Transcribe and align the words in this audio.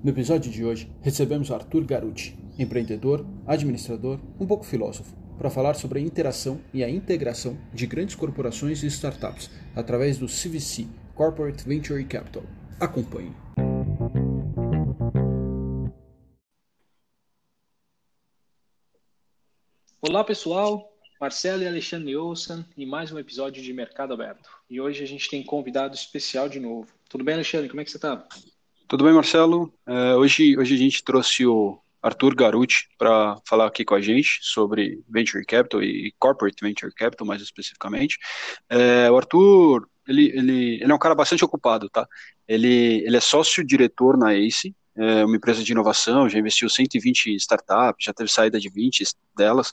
No 0.00 0.10
episódio 0.10 0.48
de 0.48 0.64
hoje, 0.64 0.88
recebemos 1.00 1.50
Arthur 1.50 1.84
Garuti, 1.84 2.38
empreendedor, 2.56 3.26
administrador, 3.44 4.20
um 4.38 4.46
pouco 4.46 4.64
filósofo, 4.64 5.12
para 5.36 5.50
falar 5.50 5.74
sobre 5.74 5.98
a 5.98 6.02
interação 6.02 6.60
e 6.72 6.84
a 6.84 6.88
integração 6.88 7.58
de 7.74 7.84
grandes 7.84 8.14
corporações 8.14 8.84
e 8.84 8.86
startups 8.86 9.50
através 9.74 10.16
do 10.16 10.26
CVC, 10.26 10.86
Corporate 11.16 11.64
Venture 11.68 12.04
Capital. 12.04 12.44
Acompanhe. 12.78 13.34
Olá 20.00 20.22
pessoal, 20.22 20.96
Marcelo 21.20 21.64
e 21.64 21.66
Alexandre 21.66 22.16
Olsen 22.16 22.64
e 22.76 22.86
mais 22.86 23.10
um 23.10 23.18
episódio 23.18 23.60
de 23.60 23.72
Mercado 23.72 24.14
Aberto. 24.14 24.48
E 24.70 24.80
hoje 24.80 25.02
a 25.02 25.06
gente 25.08 25.28
tem 25.28 25.42
convidado 25.42 25.96
especial 25.96 26.48
de 26.48 26.60
novo. 26.60 26.86
Tudo 27.08 27.24
bem, 27.24 27.34
Alexandre? 27.34 27.68
Como 27.68 27.80
é 27.80 27.84
que 27.84 27.90
você 27.90 27.96
está? 27.96 28.24
Tudo 28.88 29.04
bem, 29.04 29.12
Marcelo? 29.12 29.70
É, 29.86 30.14
hoje, 30.14 30.56
hoje 30.56 30.74
a 30.74 30.78
gente 30.78 31.04
trouxe 31.04 31.44
o 31.44 31.78
Arthur 32.02 32.34
Garuti 32.34 32.88
para 32.96 33.36
falar 33.46 33.66
aqui 33.66 33.84
com 33.84 33.94
a 33.94 34.00
gente 34.00 34.38
sobre 34.40 35.04
Venture 35.06 35.44
Capital 35.44 35.82
e 35.82 36.10
Corporate 36.18 36.56
Venture 36.62 36.90
Capital, 36.94 37.26
mais 37.26 37.42
especificamente. 37.42 38.16
É, 38.66 39.10
o 39.10 39.16
Arthur, 39.18 39.86
ele, 40.08 40.32
ele, 40.34 40.74
ele 40.82 40.90
é 40.90 40.94
um 40.94 40.98
cara 40.98 41.14
bastante 41.14 41.44
ocupado, 41.44 41.90
tá? 41.90 42.08
Ele, 42.48 43.02
ele 43.04 43.14
é 43.14 43.20
sócio-diretor 43.20 44.16
na 44.16 44.32
ACE, 44.32 44.74
é 44.96 45.22
uma 45.22 45.36
empresa 45.36 45.62
de 45.62 45.70
inovação, 45.70 46.26
já 46.26 46.38
investiu 46.38 46.68
120 46.70 47.34
startups, 47.36 48.04
já 48.04 48.14
teve 48.14 48.32
saída 48.32 48.58
de 48.58 48.68
20 48.68 49.04
delas. 49.36 49.70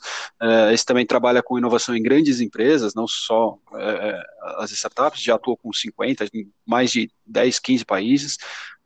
Esse 0.72 0.84
também 0.84 1.04
trabalha 1.04 1.42
com 1.42 1.58
inovação 1.58 1.96
em 1.96 2.02
grandes 2.02 2.40
empresas, 2.40 2.94
não 2.94 3.08
só 3.08 3.58
as 4.58 4.70
startups, 4.70 5.22
já 5.22 5.34
atuou 5.34 5.56
com 5.56 5.72
50, 5.72 6.26
em 6.34 6.50
mais 6.66 6.90
de 6.90 7.10
10, 7.26 7.58
15 7.58 7.84
países. 7.84 8.38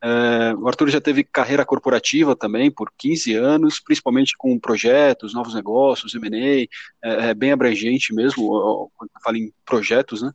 É, 0.03 0.55
o 0.55 0.67
Arthur 0.67 0.89
já 0.89 0.99
teve 0.99 1.23
carreira 1.23 1.63
corporativa 1.63 2.35
também 2.35 2.71
por 2.71 2.91
15 2.97 3.35
anos, 3.35 3.79
principalmente 3.79 4.35
com 4.35 4.59
projetos, 4.59 5.31
novos 5.31 5.53
negócios, 5.53 6.15
M&A, 6.15 6.63
é, 7.03 7.29
é, 7.29 7.33
bem 7.35 7.51
abrangente 7.51 8.11
mesmo, 8.13 8.91
quando 8.97 9.11
falo 9.23 9.37
em 9.37 9.53
projetos, 9.63 10.23
né? 10.23 10.31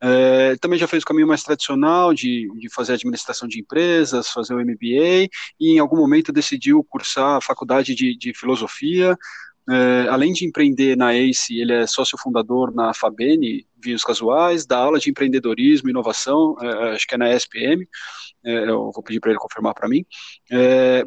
É, 0.00 0.56
também 0.60 0.78
já 0.78 0.86
fez 0.86 1.02
o 1.02 1.06
caminho 1.06 1.26
mais 1.26 1.42
tradicional 1.42 2.14
de, 2.14 2.48
de 2.60 2.72
fazer 2.72 2.92
administração 2.92 3.48
de 3.48 3.58
empresas, 3.58 4.28
fazer 4.28 4.54
o 4.54 4.60
MBA, 4.60 5.28
e 5.58 5.72
em 5.72 5.78
algum 5.80 5.96
momento 5.96 6.32
decidiu 6.32 6.84
cursar 6.84 7.36
a 7.36 7.40
faculdade 7.40 7.96
de, 7.96 8.16
de 8.16 8.32
filosofia, 8.32 9.18
é, 9.70 10.08
além 10.08 10.32
de 10.32 10.46
empreender 10.46 10.96
na 10.96 11.14
ACE, 11.14 11.60
ele 11.60 11.72
é 11.72 11.86
sócio 11.86 12.16
fundador 12.16 12.74
na 12.74 12.94
Fabene, 12.94 13.66
Vinhos 13.76 14.02
Casuais, 14.02 14.64
dá 14.64 14.78
aula 14.78 14.98
de 14.98 15.10
empreendedorismo 15.10 15.88
e 15.88 15.90
inovação, 15.90 16.56
é, 16.60 16.94
acho 16.94 17.06
que 17.06 17.14
é 17.14 17.18
na 17.18 17.34
ESPM, 17.34 17.86
é, 18.44 18.70
eu 18.70 18.90
vou 18.92 19.02
pedir 19.02 19.20
para 19.20 19.30
ele 19.30 19.38
confirmar 19.38 19.74
para 19.74 19.88
mim. 19.88 20.04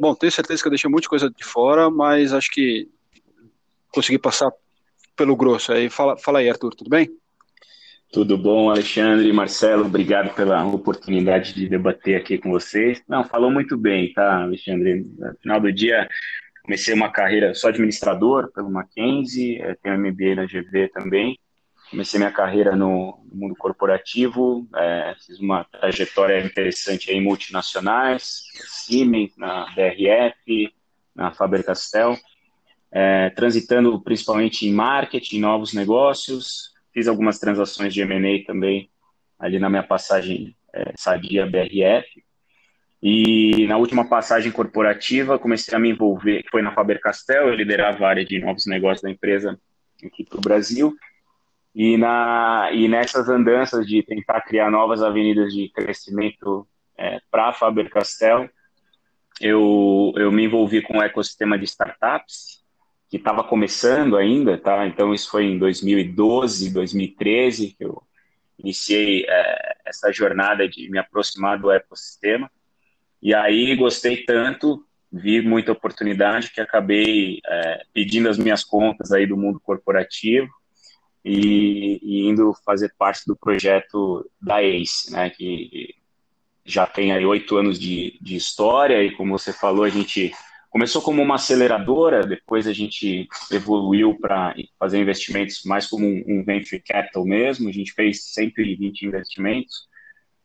Bom, 0.00 0.14
tenho 0.14 0.30
certeza 0.30 0.62
que 0.62 0.68
eu 0.68 0.70
deixei 0.70 0.90
muita 0.90 1.08
coisa 1.08 1.28
de 1.28 1.44
fora, 1.44 1.90
mas 1.90 2.32
acho 2.32 2.50
que 2.50 2.88
consegui 3.92 4.18
passar 4.18 4.50
pelo 5.16 5.36
grosso. 5.36 5.72
Aí, 5.72 5.90
fala, 5.90 6.16
fala 6.16 6.38
aí, 6.38 6.48
Arthur, 6.48 6.74
tudo 6.74 6.88
bem? 6.88 7.08
Tudo 8.12 8.36
bom, 8.36 8.68
Alexandre, 8.68 9.32
Marcelo, 9.32 9.86
obrigado 9.86 10.34
pela 10.34 10.62
oportunidade 10.66 11.54
de 11.54 11.66
debater 11.66 12.14
aqui 12.14 12.36
com 12.36 12.50
vocês. 12.50 13.02
Não, 13.08 13.24
falou 13.24 13.50
muito 13.50 13.74
bem, 13.74 14.12
tá, 14.12 14.42
Alexandre? 14.42 15.06
No 15.18 15.34
final 15.40 15.60
do 15.60 15.72
dia, 15.72 16.06
Comecei 16.64 16.94
uma 16.94 17.10
carreira, 17.10 17.54
sou 17.54 17.70
administrador 17.70 18.52
pelo 18.52 18.70
Mackenzie, 18.70 19.60
é, 19.60 19.74
tenho 19.74 19.98
MBA 19.98 20.34
na 20.36 20.46
GV 20.46 20.88
também. 20.88 21.38
Comecei 21.90 22.18
minha 22.18 22.30
carreira 22.30 22.74
no, 22.74 23.22
mundo 23.32 23.54
corporativo, 23.56 24.66
é, 24.76 25.14
fiz 25.26 25.38
uma 25.40 25.64
trajetória 25.64 26.40
interessante 26.44 27.10
em 27.10 27.20
multinacionais, 27.20 28.44
Siemens, 28.66 29.36
na 29.36 29.66
BRF, 29.74 30.72
na 31.14 31.32
Faber-Castell, 31.32 32.16
é, 32.90 33.30
transitando 33.30 34.00
principalmente 34.00 34.66
em 34.66 34.72
marketing, 34.72 35.40
novos 35.40 35.74
negócios, 35.74 36.72
fiz 36.92 37.08
algumas 37.08 37.38
transações 37.38 37.92
de 37.92 38.00
M&A 38.02 38.44
também 38.46 38.90
ali 39.38 39.58
na 39.58 39.68
minha 39.68 39.82
passagem 39.82 40.56
é, 40.72 40.92
sadia 40.96 41.44
BRF, 41.44 42.24
e 43.02 43.66
na 43.66 43.76
última 43.76 44.08
passagem 44.08 44.52
corporativa, 44.52 45.38
comecei 45.38 45.74
a 45.74 45.78
me 45.78 45.90
envolver, 45.90 46.44
que 46.44 46.50
foi 46.50 46.62
na 46.62 46.72
Faber-Castell, 46.72 47.48
eu 47.48 47.54
liderava 47.54 48.06
a 48.06 48.08
área 48.08 48.24
de 48.24 48.38
novos 48.38 48.64
negócios 48.66 49.02
da 49.02 49.10
empresa 49.10 49.58
aqui 50.04 50.24
para 50.24 50.38
o 50.38 50.42
Brasil. 50.42 50.94
E, 51.74 51.96
na, 51.96 52.70
e 52.72 52.86
nessas 52.86 53.28
andanças 53.28 53.86
de 53.86 54.02
tentar 54.02 54.42
criar 54.42 54.70
novas 54.70 55.02
avenidas 55.02 55.52
de 55.52 55.68
crescimento 55.70 56.66
é, 56.96 57.18
para 57.28 57.48
a 57.48 57.52
Faber-Castell, 57.52 58.48
eu, 59.40 60.12
eu 60.16 60.30
me 60.30 60.44
envolvi 60.44 60.80
com 60.82 60.98
o 60.98 61.02
ecossistema 61.02 61.58
de 61.58 61.64
startups, 61.64 62.62
que 63.08 63.16
estava 63.16 63.42
começando 63.42 64.16
ainda, 64.16 64.56
tá? 64.56 64.86
Então 64.86 65.12
isso 65.12 65.30
foi 65.30 65.44
em 65.44 65.58
2012, 65.58 66.72
2013 66.72 67.74
que 67.76 67.84
eu 67.84 68.02
iniciei 68.58 69.26
é, 69.28 69.76
essa 69.84 70.12
jornada 70.12 70.68
de 70.68 70.88
me 70.88 70.98
aproximar 70.98 71.58
do 71.58 71.70
ecossistema. 71.70 72.50
E 73.22 73.32
aí 73.32 73.76
gostei 73.76 74.24
tanto, 74.24 74.84
vi 75.12 75.40
muita 75.40 75.70
oportunidade 75.70 76.50
que 76.50 76.60
acabei 76.60 77.40
é, 77.46 77.82
pedindo 77.92 78.28
as 78.28 78.36
minhas 78.36 78.64
contas 78.64 79.12
aí 79.12 79.26
do 79.26 79.36
mundo 79.36 79.60
corporativo 79.60 80.50
e, 81.24 82.00
e, 82.02 82.26
indo 82.26 82.52
fazer 82.64 82.92
parte 82.98 83.22
do 83.26 83.36
projeto 83.36 84.28
da 84.40 84.60
ACE, 84.60 85.12
né, 85.12 85.30
que 85.30 85.94
já 86.64 86.84
tem 86.84 87.12
aí 87.12 87.24
oito 87.24 87.56
anos 87.56 87.78
de, 87.78 88.18
de 88.20 88.34
história 88.34 89.02
e 89.04 89.12
como 89.12 89.38
você 89.38 89.52
falou, 89.52 89.84
a 89.84 89.88
gente 89.88 90.32
começou 90.68 91.02
como 91.02 91.22
uma 91.22 91.34
aceleradora, 91.34 92.26
depois 92.26 92.66
a 92.66 92.72
gente 92.72 93.28
evoluiu 93.50 94.18
para 94.18 94.54
fazer 94.78 94.98
investimentos 94.98 95.62
mais 95.64 95.86
como 95.86 96.06
um, 96.06 96.24
um, 96.26 96.44
venture 96.44 96.80
capital 96.80 97.24
mesmo, 97.24 97.68
a 97.68 97.72
gente 97.72 97.92
fez 97.92 98.24
120 98.32 99.02
investimentos, 99.02 99.86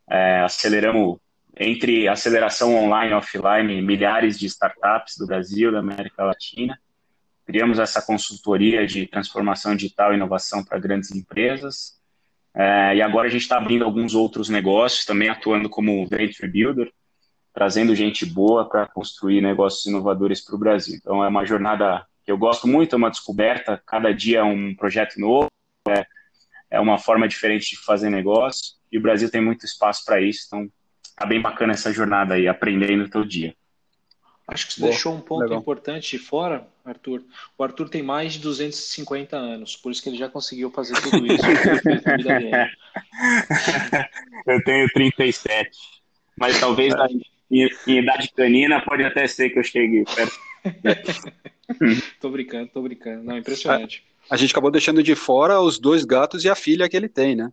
é, 0.10 0.42
aceleramos 0.42 1.18
entre 1.60 2.08
aceleração 2.08 2.76
online 2.76 3.12
e 3.12 3.16
offline, 3.16 3.82
milhares 3.82 4.38
de 4.38 4.46
startups 4.46 5.18
do 5.18 5.26
Brasil, 5.26 5.72
da 5.72 5.80
América 5.80 6.24
Latina. 6.24 6.80
Criamos 7.46 7.80
essa 7.80 8.02
consultoria 8.02 8.86
de 8.86 9.08
transformação 9.08 9.76
digital 9.76 10.12
e 10.12 10.16
inovação 10.16 10.64
para 10.64 10.80
grandes 10.80 11.12
empresas. 11.12 11.98
É, 12.54 12.96
e 12.96 13.02
agora 13.02 13.28
a 13.28 13.32
gente 13.32 13.42
está 13.42 13.58
abrindo 13.58 13.86
alguns 13.86 14.14
outros 14.14 14.50
negócios, 14.50 15.06
também 15.06 15.30
atuando 15.30 15.70
como 15.70 16.06
venture 16.08 16.50
builder, 16.50 16.92
trazendo 17.54 17.96
gente 17.96 18.26
boa 18.26 18.68
para 18.68 18.86
construir 18.88 19.42
negócios 19.42 19.86
inovadores 19.86 20.42
para 20.44 20.56
o 20.56 20.60
Brasil. 20.60 20.96
Então 20.96 21.24
é 21.24 21.28
uma 21.28 21.46
jornada 21.46 22.06
que 22.24 22.32
eu 22.32 22.38
gosto 22.38 22.68
muito, 22.68 22.94
é 22.94 22.98
uma 22.98 23.10
descoberta, 23.10 23.82
cada 23.86 24.14
dia 24.14 24.40
é 24.40 24.44
um 24.44 24.76
projeto 24.76 25.20
novo, 25.20 25.50
é, 25.88 26.06
é 26.70 26.80
uma 26.80 26.98
forma 26.98 27.28
diferente 27.28 27.70
de 27.70 27.78
fazer 27.78 28.10
negócio, 28.10 28.76
e 28.92 28.98
o 28.98 29.02
Brasil 29.02 29.32
tem 29.32 29.42
muito 29.42 29.66
espaço 29.66 30.04
para 30.06 30.22
isso, 30.22 30.44
então 30.46 30.70
tá 31.18 31.26
bem 31.26 31.42
bacana 31.42 31.74
essa 31.74 31.92
jornada 31.92 32.36
aí, 32.36 32.48
aprendendo 32.48 33.10
todo 33.10 33.28
dia. 33.28 33.54
Acho 34.48 34.68
que 34.68 34.76
você 34.76 34.80
Boa, 34.80 34.92
deixou 34.92 35.14
um 35.14 35.20
ponto 35.20 35.42
legal. 35.42 35.60
importante 35.60 36.12
de 36.12 36.20
fora, 36.24 36.66
Arthur. 36.86 37.22
O 37.58 37.64
Arthur 37.64 37.90
tem 37.90 38.02
mais 38.02 38.32
de 38.34 38.40
250 38.40 39.36
anos, 39.36 39.76
por 39.76 39.92
isso 39.92 40.02
que 40.02 40.08
ele 40.08 40.18
já 40.18 40.30
conseguiu 40.30 40.72
fazer 40.72 40.94
tudo 41.02 41.28
isso. 41.28 41.44
Eu 44.48 44.64
tenho 44.64 44.88
37, 44.94 45.70
mas 46.38 46.58
talvez 46.62 46.94
é. 46.94 46.98
em, 47.52 47.70
em 47.88 47.98
idade 47.98 48.32
canina 48.32 48.80
pode 48.80 49.04
até 49.04 49.28
ser 49.28 49.50
que 49.50 49.60
eu 49.60 49.64
chegue 49.64 50.06
perto. 50.16 50.40
tô 52.22 52.30
brincando, 52.30 52.68
tô 52.68 52.82
brincando. 52.82 53.24
Não, 53.24 53.38
impressionante. 53.38 54.06
A, 54.30 54.38
gente 54.38 54.52
acabou 54.52 54.72
deixando 54.72 55.02
de 55.02 55.16
fora 55.16 55.60
os 55.60 55.80
dois 55.80 56.04
gatos 56.06 56.44
e 56.44 56.50
a 56.50 56.56
filha 56.56 56.88
que 56.88 56.96
ele 56.98 57.10
tem, 57.10 57.36
né? 57.36 57.52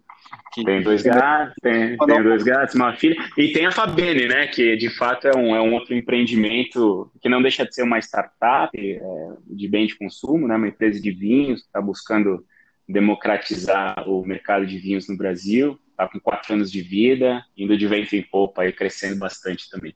Que... 0.53 0.65
Tem 0.65 0.83
dois 0.83 1.03
gatos, 1.03 1.55
tem, 1.62 1.97
tem 1.97 2.23
dois 2.23 2.43
gatos, 2.43 2.75
uma 2.75 2.95
filha. 2.95 3.17
E 3.37 3.53
tem 3.53 3.67
a 3.67 3.71
Fabene, 3.71 4.27
né? 4.27 4.47
Que 4.47 4.77
de 4.77 4.91
fato 4.91 5.29
é 5.29 5.37
um, 5.37 5.55
é 5.55 5.61
um 5.61 5.75
outro 5.75 5.95
empreendimento 5.95 7.11
que 7.21 7.29
não 7.29 7.43
deixa 7.43 7.65
de 7.65 7.75
ser 7.75 7.82
uma 7.82 7.99
startup 7.99 8.71
é, 8.75 9.00
de 9.47 9.69
bem 9.69 9.87
de 9.87 9.97
consumo, 9.97 10.49
né? 10.49 10.56
Uma 10.56 10.69
empresa 10.69 11.00
de 11.00 11.11
vinhos 11.11 11.61
que 11.61 11.67
está 11.67 11.81
buscando 11.81 12.44
democratizar 12.88 14.09
o 14.09 14.25
mercado 14.25 14.67
de 14.67 14.79
vinhos 14.79 15.09
no 15.09 15.17
Brasil. 15.17 15.79
Está 15.91 16.09
com 16.09 16.19
quatro 16.19 16.55
anos 16.55 16.73
de 16.73 16.82
vida, 16.82 17.44
indo 17.56 17.76
de 17.79 17.87
vento 17.87 18.17
em 18.17 18.23
popa 18.23 18.67
e 18.67 18.73
crescendo 18.73 19.19
bastante 19.19 19.71
também. 19.71 19.94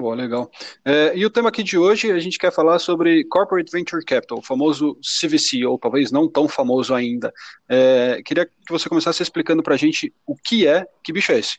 Boa, 0.00 0.14
legal. 0.14 0.50
É, 0.82 1.12
e 1.14 1.26
o 1.26 1.30
tema 1.30 1.50
aqui 1.50 1.62
de 1.62 1.76
hoje, 1.76 2.10
a 2.10 2.18
gente 2.18 2.38
quer 2.38 2.50
falar 2.50 2.78
sobre 2.78 3.22
Corporate 3.24 3.70
Venture 3.70 4.02
Capital, 4.02 4.38
o 4.38 4.42
famoso 4.42 4.96
CVC, 5.02 5.66
ou 5.66 5.78
talvez 5.78 6.10
não 6.10 6.26
tão 6.26 6.48
famoso 6.48 6.94
ainda. 6.94 7.30
É, 7.68 8.22
queria 8.24 8.46
que 8.46 8.52
você 8.70 8.88
começasse 8.88 9.22
explicando 9.22 9.62
para 9.62 9.74
a 9.74 9.76
gente 9.76 10.10
o 10.26 10.34
que 10.34 10.66
é, 10.66 10.86
que 11.04 11.12
bicho 11.12 11.32
é 11.32 11.40
esse? 11.40 11.58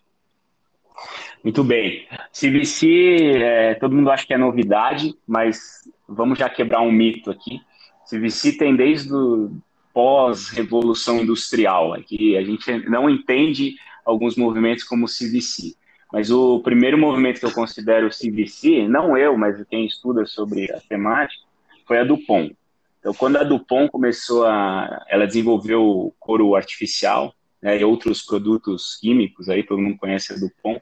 Muito 1.43 1.63
bem. 1.63 2.07
CVC, 2.33 2.87
é, 3.35 3.75
todo 3.75 3.95
mundo 3.95 4.09
acha 4.09 4.25
que 4.25 4.33
é 4.33 4.39
novidade, 4.39 5.13
mas 5.27 5.87
vamos 6.09 6.39
já 6.39 6.49
quebrar 6.49 6.81
um 6.81 6.91
mito 6.91 7.29
aqui. 7.29 7.61
CVC 8.09 8.53
tem 8.53 8.75
desde 8.75 9.13
o 9.13 9.51
pós-revolução 9.93 11.19
industrial, 11.21 11.93
aqui 11.93 12.35
a 12.35 12.41
gente 12.41 12.89
não 12.89 13.07
entende 13.07 13.75
alguns 14.03 14.35
movimentos 14.35 14.83
como 14.83 15.05
CVC. 15.05 15.75
Mas 16.11 16.29
o 16.29 16.59
primeiro 16.59 16.97
movimento 16.97 17.39
que 17.39 17.45
eu 17.45 17.53
considero 17.53 18.09
CVC, 18.09 18.87
não 18.87 19.17
eu, 19.17 19.37
mas 19.37 19.63
quem 19.69 19.85
estuda 19.85 20.25
sobre 20.25 20.71
a 20.71 20.79
temática, 20.81 21.43
foi 21.87 21.99
a 21.99 22.03
Dupont. 22.03 22.55
Então, 22.99 23.13
quando 23.13 23.37
a 23.37 23.43
Dupont 23.43 23.89
começou 23.89 24.45
a, 24.45 25.05
ela 25.09 25.25
desenvolveu 25.25 26.13
couro 26.19 26.55
artificial 26.55 27.33
né, 27.61 27.79
e 27.79 27.83
outros 27.83 28.21
produtos 28.21 28.97
químicos, 28.99 29.49
aí 29.49 29.63
todo 29.63 29.81
mundo 29.81 29.97
conhece 29.97 30.33
a 30.33 30.35
Dupont. 30.35 30.81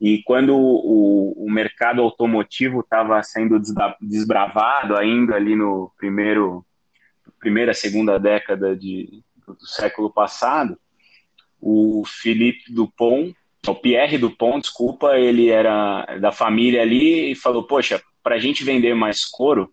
E 0.00 0.22
quando 0.22 0.56
o, 0.56 1.44
o 1.44 1.50
mercado 1.50 2.00
automotivo 2.00 2.80
estava 2.80 3.22
sendo 3.22 3.60
desbravado 4.00 4.96
ainda 4.96 5.34
ali 5.34 5.54
no 5.54 5.92
primeiro, 5.96 6.64
primeira, 7.38 7.74
segunda 7.74 8.18
década 8.18 8.74
de, 8.74 9.22
do 9.46 9.66
século 9.66 10.12
passado, 10.12 10.78
o 11.60 12.02
Philippe 12.04 12.72
Dupont 12.72 13.36
o 13.66 13.74
Pierre 13.74 14.18
Dupont, 14.18 14.60
desculpa, 14.60 15.16
ele 15.18 15.48
era 15.48 16.04
da 16.20 16.32
família 16.32 16.82
ali 16.82 17.32
e 17.32 17.34
falou: 17.34 17.64
Poxa, 17.64 18.02
para 18.22 18.36
a 18.36 18.38
gente 18.38 18.64
vender 18.64 18.94
mais 18.94 19.24
couro, 19.24 19.72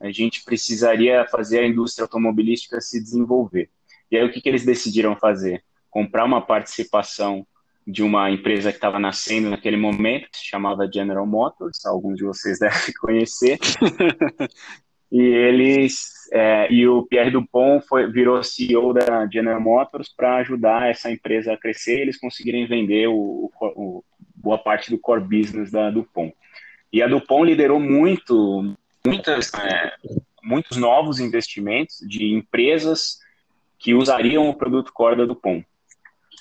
a 0.00 0.10
gente 0.10 0.44
precisaria 0.44 1.26
fazer 1.30 1.60
a 1.60 1.66
indústria 1.66 2.04
automobilística 2.04 2.80
se 2.80 3.02
desenvolver. 3.02 3.70
E 4.10 4.16
aí 4.16 4.24
o 4.24 4.30
que, 4.30 4.40
que 4.40 4.48
eles 4.48 4.64
decidiram 4.64 5.16
fazer? 5.16 5.62
Comprar 5.90 6.24
uma 6.24 6.40
participação 6.40 7.46
de 7.86 8.02
uma 8.02 8.30
empresa 8.30 8.70
que 8.70 8.76
estava 8.76 8.98
nascendo 8.98 9.50
naquele 9.50 9.76
momento, 9.76 10.28
chamava 10.34 10.90
General 10.92 11.26
Motors, 11.26 11.84
alguns 11.86 12.16
de 12.16 12.24
vocês 12.24 12.58
devem 12.60 12.94
conhecer, 13.00 13.58
e 15.10 15.20
eles 15.20 16.18
é, 16.32 16.70
e 16.70 16.86
o 16.86 17.04
Pierre 17.04 17.30
Dupont 17.30 17.86
foi, 17.86 18.10
virou 18.10 18.42
CEO 18.42 18.92
da 18.92 19.26
General 19.26 19.60
Motors 19.60 20.12
para 20.14 20.36
ajudar 20.36 20.90
essa 20.90 21.10
empresa 21.10 21.52
a 21.52 21.56
crescer 21.56 22.00
eles 22.00 22.18
conseguirem 22.18 22.66
vender 22.66 23.08
o, 23.08 23.50
o, 23.60 24.04
boa 24.34 24.58
parte 24.58 24.90
do 24.90 24.98
core 24.98 25.22
business 25.22 25.70
da 25.70 25.90
Dupont. 25.90 26.34
E 26.92 27.02
a 27.02 27.06
Dupont 27.06 27.46
liderou 27.46 27.80
muito, 27.80 28.76
muitas, 29.06 29.52
é, 29.54 29.92
muitos 30.42 30.76
novos 30.76 31.18
investimentos 31.18 31.98
de 32.06 32.32
empresas 32.32 33.18
que 33.78 33.94
usariam 33.94 34.48
o 34.48 34.54
produto 34.54 34.92
core 34.92 35.16
da 35.16 35.24
Dupont. 35.24 35.64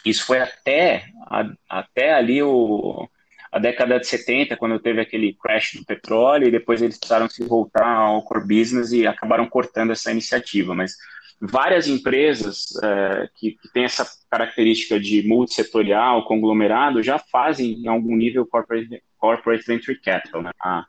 Isso 0.06 0.26
foi 0.26 0.40
até, 0.40 1.06
a, 1.28 1.50
até 1.70 2.14
ali 2.14 2.42
o, 2.42 3.08
a 3.52 3.60
década 3.60 4.00
de 4.00 4.08
70, 4.08 4.58
quando 4.58 4.80
teve 4.80 5.02
aquele 5.02 5.34
crash 5.34 5.76
do 5.76 5.86
petróleo, 5.86 6.48
e 6.48 6.52
depois 6.52 6.82
eles 6.82 6.98
precisaram 6.98 7.30
se 7.30 7.44
voltar 7.44 7.88
ao 7.88 8.24
core 8.24 8.42
business 8.42 8.92
e 8.92 9.08
acabaram 9.08 9.48
cortando 9.48 9.92
essa 9.92 10.12
iniciativa. 10.12 10.76
Mas 10.76 10.96
várias 11.40 11.88
empresas 11.88 12.68
é, 12.84 13.30
que, 13.36 13.52
que 13.52 13.72
têm 13.72 13.84
essa 13.84 14.06
característica 14.30 15.00
de 15.00 15.28
multissetorial, 15.28 16.26
conglomerado, 16.26 17.04
já 17.04 17.20
fazem 17.20 17.74
em 17.74 17.88
algum 17.88 18.16
nível 18.16 18.46
corporate, 18.46 19.02
corporate 19.18 19.66
venture 19.66 20.00
capital. 20.00 20.42
Né? 20.42 20.52
A, 20.62 20.86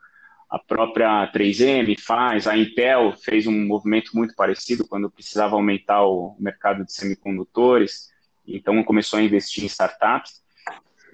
a 0.50 0.58
própria 0.58 1.30
3M 1.32 1.98
faz, 2.00 2.46
a 2.46 2.56
Intel 2.56 3.12
fez 3.12 3.46
um 3.46 3.66
movimento 3.66 4.12
muito 4.14 4.34
parecido 4.34 4.86
quando 4.86 5.10
precisava 5.10 5.54
aumentar 5.54 6.04
o 6.04 6.34
mercado 6.38 6.84
de 6.84 6.92
semicondutores, 6.92 8.08
então 8.46 8.82
começou 8.82 9.18
a 9.18 9.22
investir 9.22 9.62
em 9.62 9.66
startups. 9.66 10.42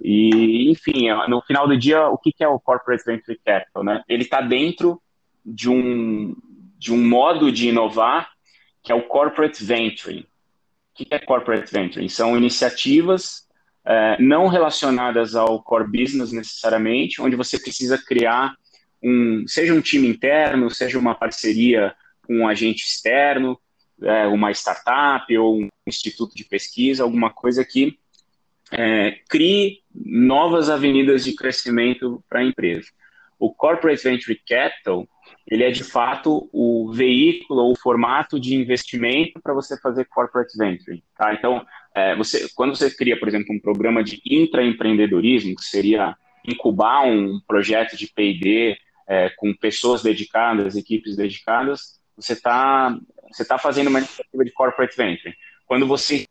E, 0.03 0.71
enfim, 0.71 1.09
no 1.29 1.41
final 1.43 1.67
do 1.67 1.77
dia, 1.77 2.09
o 2.09 2.19
que 2.19 2.35
é 2.41 2.49
o 2.49 2.61
Corporate 2.61 3.05
Venture 3.05 3.39
Capital? 3.45 3.85
Né? 3.85 4.03
Ele 4.09 4.25
está 4.25 4.41
dentro 4.41 5.01
de 5.45 5.69
um, 5.71 6.35
de 6.79 6.93
um 6.93 7.07
modo 7.07 7.51
de 7.51 7.69
inovar 7.69 8.31
que 8.83 8.93
é 8.93 8.95
o 8.95 9.03
Corporate 9.03 9.65
Venturing. 9.65 10.21
O 10.21 10.95
que 10.95 11.07
é 11.11 11.19
Corporate 11.19 11.73
Venturing? 11.73 12.09
São 12.09 12.37
iniciativas 12.37 13.45
é, 13.85 14.21
não 14.21 14.47
relacionadas 14.49 15.35
ao 15.35 15.63
core 15.63 15.87
business 15.87 16.33
necessariamente, 16.33 17.21
onde 17.21 17.37
você 17.37 17.59
precisa 17.59 17.99
criar 17.99 18.55
um, 19.03 19.45
seja 19.47 19.75
um 19.75 19.81
time 19.81 20.09
interno, 20.09 20.71
seja 20.71 20.99
uma 20.99 21.15
parceria 21.15 21.95
com 22.27 22.39
um 22.39 22.49
agente 22.49 22.85
externo, 22.85 23.61
é, 24.03 24.27
uma 24.27 24.51
startup 24.51 25.37
ou 25.37 25.61
um 25.61 25.69
instituto 25.87 26.35
de 26.35 26.45
pesquisa, 26.45 27.03
alguma 27.03 27.31
coisa 27.31 27.65
que 27.65 27.99
é, 28.73 29.19
crie 29.29 29.83
novas 29.95 30.69
avenidas 30.69 31.25
de 31.25 31.35
crescimento 31.35 32.23
para 32.29 32.41
a 32.41 32.45
empresa. 32.45 32.89
O 33.39 33.53
Corporate 33.53 34.03
Venture 34.03 34.41
Capital, 34.47 35.07
ele 35.47 35.65
é 35.65 35.71
de 35.71 35.85
fato 35.85 36.49
o 36.53 36.91
veículo 36.93 37.63
ou 37.63 37.73
o 37.73 37.79
formato 37.79 38.41
de 38.41 38.55
investimento 38.55 39.41
para 39.43 39.55
você 39.55 39.79
fazer 39.81 40.07
corporate 40.07 40.57
venture. 40.57 41.03
Tá? 41.17 41.35
Então, 41.35 41.65
é, 41.95 42.17
você, 42.17 42.49
quando 42.55 42.75
você 42.75 42.91
cria, 42.91 43.19
por 43.19 43.29
exemplo, 43.29 43.55
um 43.55 43.61
programa 43.61 44.03
de 44.03 44.21
intraempreendedorismo, 44.25 45.55
que 45.55 45.65
seria 45.65 46.17
incubar 46.47 47.07
um 47.07 47.41
projeto 47.47 47.97
de 47.97 48.07
P&D 48.07 48.77
é, 49.07 49.31
com 49.37 49.55
pessoas 49.55 50.03
dedicadas, 50.03 50.77
equipes 50.77 51.17
dedicadas, 51.17 52.01
você 52.17 52.33
está 52.33 52.99
você 53.31 53.45
tá 53.45 53.59
fazendo 53.59 53.89
uma 53.89 53.99
iniciativa 53.99 54.45
de 54.45 54.53
corporate 54.53 54.97
venture. 54.97 55.35
Quando 55.67 55.87
você 55.87 56.25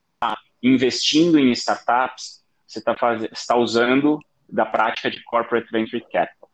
investindo 0.61 1.37
em 1.37 1.51
startups, 1.51 2.42
você 2.73 2.79
está 2.79 2.95
tá 2.95 3.57
usando 3.57 4.19
da 4.49 4.65
prática 4.65 5.09
de 5.09 5.23
corporate 5.23 5.71
venture 5.71 6.01
capital. 6.11 6.49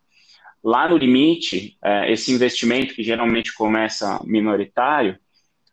Lá 0.64 0.88
no 0.90 0.98
limite, 0.98 1.78
é, 1.84 2.12
esse 2.12 2.32
investimento 2.32 2.94
que 2.94 3.04
geralmente 3.04 3.54
começa 3.54 4.20
minoritário, 4.24 5.18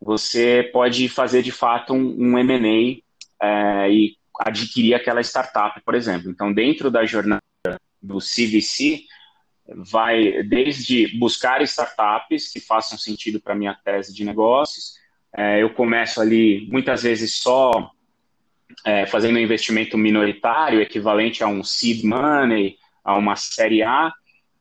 você 0.00 0.69
pode 0.72 1.08
fazer 1.08 1.43
de 1.43 1.50
fato 1.50 1.93
um, 1.93 2.16
um 2.19 2.38
M&A 2.38 3.02
é, 3.44 3.90
e 3.90 4.16
adquirir 4.40 4.94
aquela 4.94 5.20
startup, 5.20 5.81
por 5.82 5.94
exemplo. 5.94 6.31
Então, 6.31 6.52
dentro 6.52 6.90
da 6.90 7.04
jornada 7.04 7.42
do 8.00 8.19
CVC, 8.19 9.04
vai 9.69 10.42
desde 10.44 11.19
buscar 11.19 11.62
startups 11.62 12.52
que 12.52 12.60
façam 12.60 12.96
sentido 12.96 13.40
para 13.40 13.54
minha 13.54 13.75
tese 13.75 14.14
de 14.14 14.25
negócios. 14.25 14.94
É, 15.37 15.62
eu 15.62 15.75
começo 15.75 16.20
ali 16.20 16.69
muitas 16.70 17.02
vezes 17.02 17.37
só 17.37 17.90
é, 18.84 19.06
fazendo 19.06 19.36
um 19.36 19.40
investimento 19.40 19.96
minoritário, 19.96 20.80
equivalente 20.80 21.42
a 21.42 21.46
um 21.46 21.62
seed 21.62 22.04
money, 22.04 22.76
a 23.04 23.16
uma 23.16 23.36
série 23.36 23.82
A, 23.82 24.12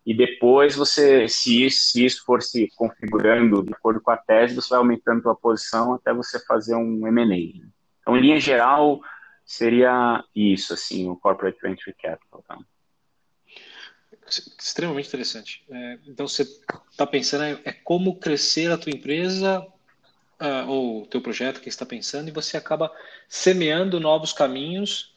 e 0.05 0.13
depois 0.13 0.75
você, 0.75 1.27
se 1.27 1.65
isso, 1.65 1.91
se 1.91 2.05
isso 2.05 2.23
for 2.23 2.41
se 2.41 2.69
configurando 2.75 3.63
de 3.63 3.73
acordo 3.73 3.99
com 3.99 4.11
a 4.11 4.17
tese, 4.17 4.53
você 4.53 4.69
vai 4.69 4.79
aumentando 4.79 5.27
a 5.29 5.35
posição 5.35 5.95
até 5.95 6.13
você 6.13 6.39
fazer 6.45 6.75
um 6.75 7.07
M&A. 7.07 7.65
Então, 8.01 8.15
em 8.15 8.21
linha 8.21 8.39
geral, 8.39 9.01
seria 9.43 10.23
isso, 10.35 10.73
assim, 10.75 11.09
o 11.09 11.15
Corporate 11.15 11.59
Venture 11.59 11.95
Capital. 11.99 12.43
Tá? 12.47 12.59
Extremamente 14.27 15.07
interessante. 15.07 15.63
É, 15.69 15.99
então, 16.05 16.27
você 16.27 16.43
está 16.91 17.07
pensando 17.07 17.43
é, 17.43 17.59
é 17.65 17.71
como 17.71 18.19
crescer 18.19 18.71
a 18.71 18.77
tua 18.77 18.91
empresa 18.91 19.65
uh, 20.39 20.69
ou 20.69 21.05
teu 21.05 21.21
projeto 21.21 21.61
que 21.61 21.69
está 21.69 21.85
pensando 21.85 22.27
e 22.27 22.31
você 22.31 22.57
acaba 22.57 22.91
semeando 23.27 23.99
novos 23.99 24.33
caminhos 24.33 25.13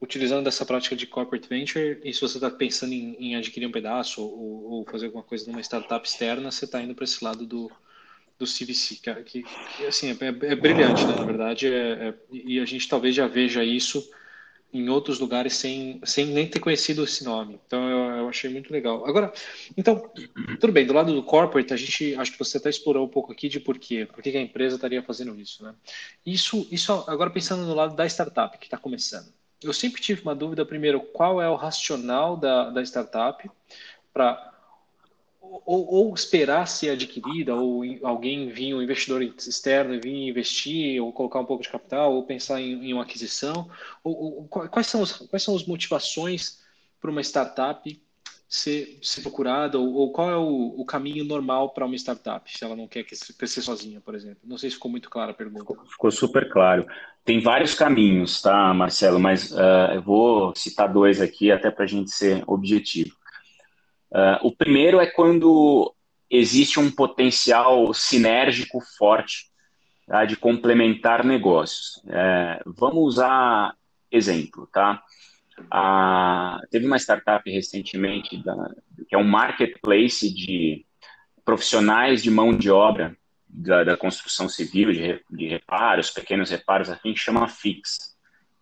utilizando 0.00 0.46
essa 0.46 0.64
prática 0.64 0.94
de 0.94 1.06
corporate 1.06 1.48
venture 1.48 2.00
e 2.04 2.12
se 2.12 2.20
você 2.20 2.36
está 2.36 2.50
pensando 2.50 2.92
em, 2.92 3.16
em, 3.18 3.36
adquirir 3.36 3.66
um 3.66 3.72
pedaço 3.72 4.22
ou, 4.22 4.70
ou, 4.70 4.84
fazer 4.84 5.06
alguma 5.06 5.24
coisa 5.24 5.50
numa 5.50 5.60
startup 5.60 6.06
externa, 6.06 6.50
você 6.50 6.66
está 6.66 6.80
indo 6.80 6.94
para 6.94 7.04
esse 7.04 7.22
lado 7.24 7.44
do, 7.44 7.70
do 8.38 8.44
CVC, 8.44 8.96
que, 9.02 9.14
que, 9.24 9.42
que 9.42 9.86
assim, 9.86 10.10
é, 10.10 10.52
é, 10.52 10.54
brilhante, 10.54 11.04
né? 11.04 11.16
na 11.16 11.24
verdade, 11.24 11.66
é, 11.66 12.08
é, 12.08 12.14
e 12.30 12.60
a 12.60 12.64
gente 12.64 12.88
talvez 12.88 13.14
já 13.14 13.26
veja 13.26 13.64
isso 13.64 14.08
em 14.72 14.88
outros 14.88 15.18
lugares 15.18 15.54
sem, 15.54 16.00
sem 16.04 16.26
nem 16.26 16.46
ter 16.46 16.60
conhecido 16.60 17.02
esse 17.04 17.24
nome. 17.24 17.58
Então 17.66 17.88
eu, 17.88 18.16
eu, 18.18 18.28
achei 18.28 18.50
muito 18.50 18.72
legal. 18.72 19.06
Agora, 19.06 19.32
então, 19.76 20.10
tudo 20.60 20.72
bem, 20.72 20.86
do 20.86 20.92
lado 20.92 21.14
do 21.14 21.22
corporate, 21.22 21.72
a 21.72 21.76
gente 21.76 22.14
acho 22.16 22.32
que 22.32 22.38
você 22.38 22.58
até 22.58 22.68
explorou 22.68 23.06
um 23.06 23.08
pouco 23.08 23.32
aqui 23.32 23.48
de 23.48 23.60
porquê, 23.60 24.06
por 24.06 24.22
que 24.22 24.36
a 24.36 24.42
empresa 24.42 24.76
estaria 24.76 25.02
fazendo 25.02 25.38
isso, 25.40 25.62
né? 25.62 25.74
Isso, 26.24 26.68
isso 26.70 26.92
agora 27.06 27.30
pensando 27.30 27.64
no 27.64 27.74
lado 27.74 27.96
da 27.96 28.06
startup 28.06 28.58
que 28.58 28.66
está 28.66 28.76
começando. 28.76 29.32
Eu 29.62 29.72
sempre 29.72 30.00
tive 30.00 30.22
uma 30.22 30.34
dúvida, 30.34 30.64
primeiro, 30.64 31.00
qual 31.00 31.40
é 31.40 31.48
o 31.48 31.56
racional 31.56 32.36
da, 32.36 32.70
da 32.70 32.82
startup 32.82 33.50
para 34.12 34.57
ou, 35.64 35.86
ou, 35.86 36.14
esperar 36.14 36.66
ser 36.66 36.90
adquirida, 36.90 37.54
ou 37.54 37.82
alguém 38.02 38.48
vir, 38.48 38.74
um 38.74 38.82
investidor 38.82 39.22
externo 39.22 40.00
vir 40.00 40.28
investir, 40.28 41.02
ou 41.02 41.12
colocar 41.12 41.40
um 41.40 41.44
pouco 41.44 41.62
de 41.62 41.68
capital, 41.68 42.14
ou 42.14 42.24
pensar 42.24 42.60
em, 42.60 42.88
em 42.88 42.92
uma 42.92 43.02
aquisição? 43.02 43.68
Ou, 44.02 44.14
ou, 44.14 44.48
quais, 44.48 44.86
são 44.86 45.00
os, 45.00 45.12
quais 45.12 45.42
são 45.42 45.54
as 45.54 45.64
motivações 45.64 46.60
para 47.00 47.10
uma 47.10 47.22
startup 47.22 48.00
ser, 48.48 48.98
ser 49.02 49.20
procurada, 49.20 49.78
ou, 49.78 49.92
ou 49.94 50.12
qual 50.12 50.30
é 50.30 50.36
o, 50.36 50.74
o, 50.78 50.84
caminho 50.84 51.24
normal 51.24 51.70
para 51.70 51.84
uma 51.84 51.96
startup, 51.96 52.50
se 52.50 52.64
ela 52.64 52.74
não 52.74 52.88
quer 52.88 53.04
crescer 53.04 53.60
sozinha, 53.60 54.00
por 54.00 54.14
exemplo? 54.14 54.40
Não 54.44 54.56
sei 54.56 54.70
se 54.70 54.76
ficou 54.76 54.90
muito 54.90 55.10
clara 55.10 55.32
a 55.32 55.34
pergunta. 55.34 55.74
Ficou, 55.90 56.10
super 56.10 56.48
claro. 56.50 56.86
Tem 57.24 57.40
vários 57.40 57.74
caminhos, 57.74 58.40
tá, 58.40 58.72
Marcelo? 58.72 59.20
Mas 59.20 59.52
uh, 59.52 59.92
eu 59.94 60.02
vou 60.02 60.54
citar 60.54 60.90
dois 60.90 61.20
aqui, 61.20 61.52
até 61.52 61.70
para 61.70 61.84
a 61.84 61.88
gente 61.88 62.10
ser 62.10 62.42
objetivo. 62.46 63.17
Uh, 64.10 64.46
o 64.46 64.56
primeiro 64.56 65.00
é 65.00 65.06
quando 65.06 65.94
existe 66.30 66.78
um 66.78 66.90
potencial 66.90 67.92
sinérgico 67.92 68.80
forte 68.96 69.50
tá, 70.06 70.24
de 70.24 70.36
complementar 70.36 71.24
negócios. 71.24 72.02
É, 72.08 72.60
vamos 72.66 73.14
usar 73.14 73.74
exemplo, 74.10 74.66
tá? 74.72 75.02
teve 76.70 76.86
uma 76.86 76.98
startup 76.98 77.50
recentemente 77.50 78.36
da, 78.42 78.70
que 79.08 79.14
é 79.14 79.18
um 79.18 79.24
marketplace 79.24 80.32
de 80.32 80.84
profissionais 81.44 82.22
de 82.22 82.30
mão 82.30 82.56
de 82.56 82.70
obra 82.70 83.16
da, 83.48 83.82
da 83.82 83.96
construção 83.96 84.48
civil, 84.48 84.92
de, 84.92 85.20
de, 85.30 85.48
reparos, 85.48 86.10
pequenos 86.10 86.50
reparos, 86.50 86.88
assim, 86.88 87.12
que 87.12 87.18
chama 87.18 87.48
Fix. 87.48 88.16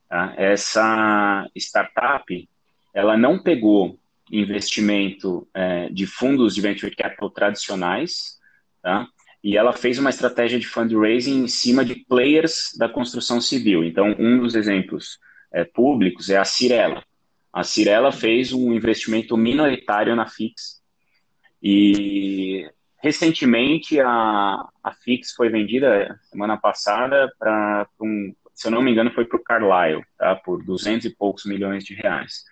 Tá? 0.09 0.33
Essa 0.37 1.51
startup, 1.55 2.49
ela 2.95 3.17
não 3.17 3.43
pegou 3.43 3.99
investimento 4.31 5.49
é, 5.55 5.89
de 5.89 6.07
fundos 6.07 6.55
de 6.55 6.61
venture 6.61 6.95
capital 6.95 7.31
tradicionais, 7.31 8.39
tá? 8.83 9.09
e 9.43 9.57
ela 9.57 9.73
fez 9.73 9.99
uma 9.99 10.11
estratégia 10.11 10.59
de 10.59 10.67
fundraising 10.67 11.45
em 11.45 11.49
cima 11.49 11.85
de 11.85 11.95
players 11.95 12.73
da 12.77 12.89
construção 12.89 13.41
civil. 13.41 13.85
Então, 13.85 14.15
um 14.19 14.41
dos 14.41 14.55
exemplos 14.55 15.19
é, 15.53 15.65
públicos 15.65 16.29
é 16.31 16.37
a 16.37 16.45
Cirela. 16.45 17.05
A 17.53 17.63
Cirela 17.63 18.11
fez 18.11 18.53
um 18.53 18.73
investimento 18.73 19.37
minoritário 19.37 20.17
na 20.17 20.27
Fix 20.27 20.83
e 21.63 22.69
recentemente 23.03 24.01
a, 24.01 24.69
a 24.83 24.93
Fix 25.03 25.33
foi 25.33 25.49
vendida 25.49 26.19
semana 26.25 26.57
passada 26.57 27.33
para 27.39 27.87
um, 28.01 28.35
se 28.57 28.67
eu 28.67 28.73
não 28.73 28.83
me 28.83 28.91
engano, 28.91 29.13
foi 29.13 29.27
para 29.27 29.37
o 29.37 29.43
Carlyle, 29.45 30.03
tá? 30.19 30.35
por 30.35 30.65
200 30.65 31.05
e 31.07 31.15
poucos 31.15 31.45
milhões 31.45 31.85
de 31.85 31.95
reais. 31.95 32.45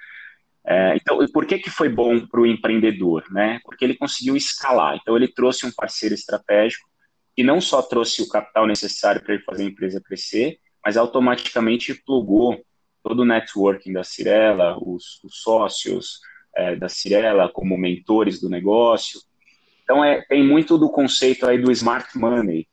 É, 0.67 0.97
então, 0.97 1.19
por 1.33 1.45
que, 1.47 1.59
que 1.59 1.71
foi 1.71 1.89
bom 1.89 2.27
para 2.27 2.41
o 2.41 2.47
empreendedor? 2.47 3.25
Né? 3.31 3.61
Porque 3.65 3.85
ele 3.85 3.97
conseguiu 3.97 4.37
escalar. 4.37 4.97
Então, 4.97 5.17
ele 5.17 5.29
trouxe 5.29 5.67
um 5.67 5.73
parceiro 5.73 6.15
estratégico 6.15 6.89
que 7.37 7.43
não 7.43 7.61
só 7.61 7.83
trouxe 7.83 8.23
o 8.23 8.29
capital 8.29 8.67
necessário 8.67 9.23
para 9.23 9.35
ele 9.35 9.43
fazer 9.43 9.65
a 9.65 9.67
empresa 9.67 10.01
crescer, 10.01 10.59
mas 10.85 10.97
automaticamente 10.97 11.95
plugou 11.95 12.65
todo 13.03 13.21
o 13.21 13.25
networking 13.25 13.93
da 13.93 14.05
Cirela, 14.05 14.79
os, 14.81 15.23
os 15.25 15.43
sócios 15.43 16.21
é, 16.57 16.77
da 16.77 16.89
Cirela 16.89 17.51
como 17.53 17.77
mentores 17.77 18.41
do 18.41 18.49
negócio. 18.49 19.21
Então, 19.83 20.03
é, 20.03 20.23
tem 20.23 20.43
muito 20.43 20.79
do 20.79 20.89
conceito 20.89 21.47
aí 21.47 21.61
do 21.61 21.73
smart 21.73 22.17
money, 22.17 22.67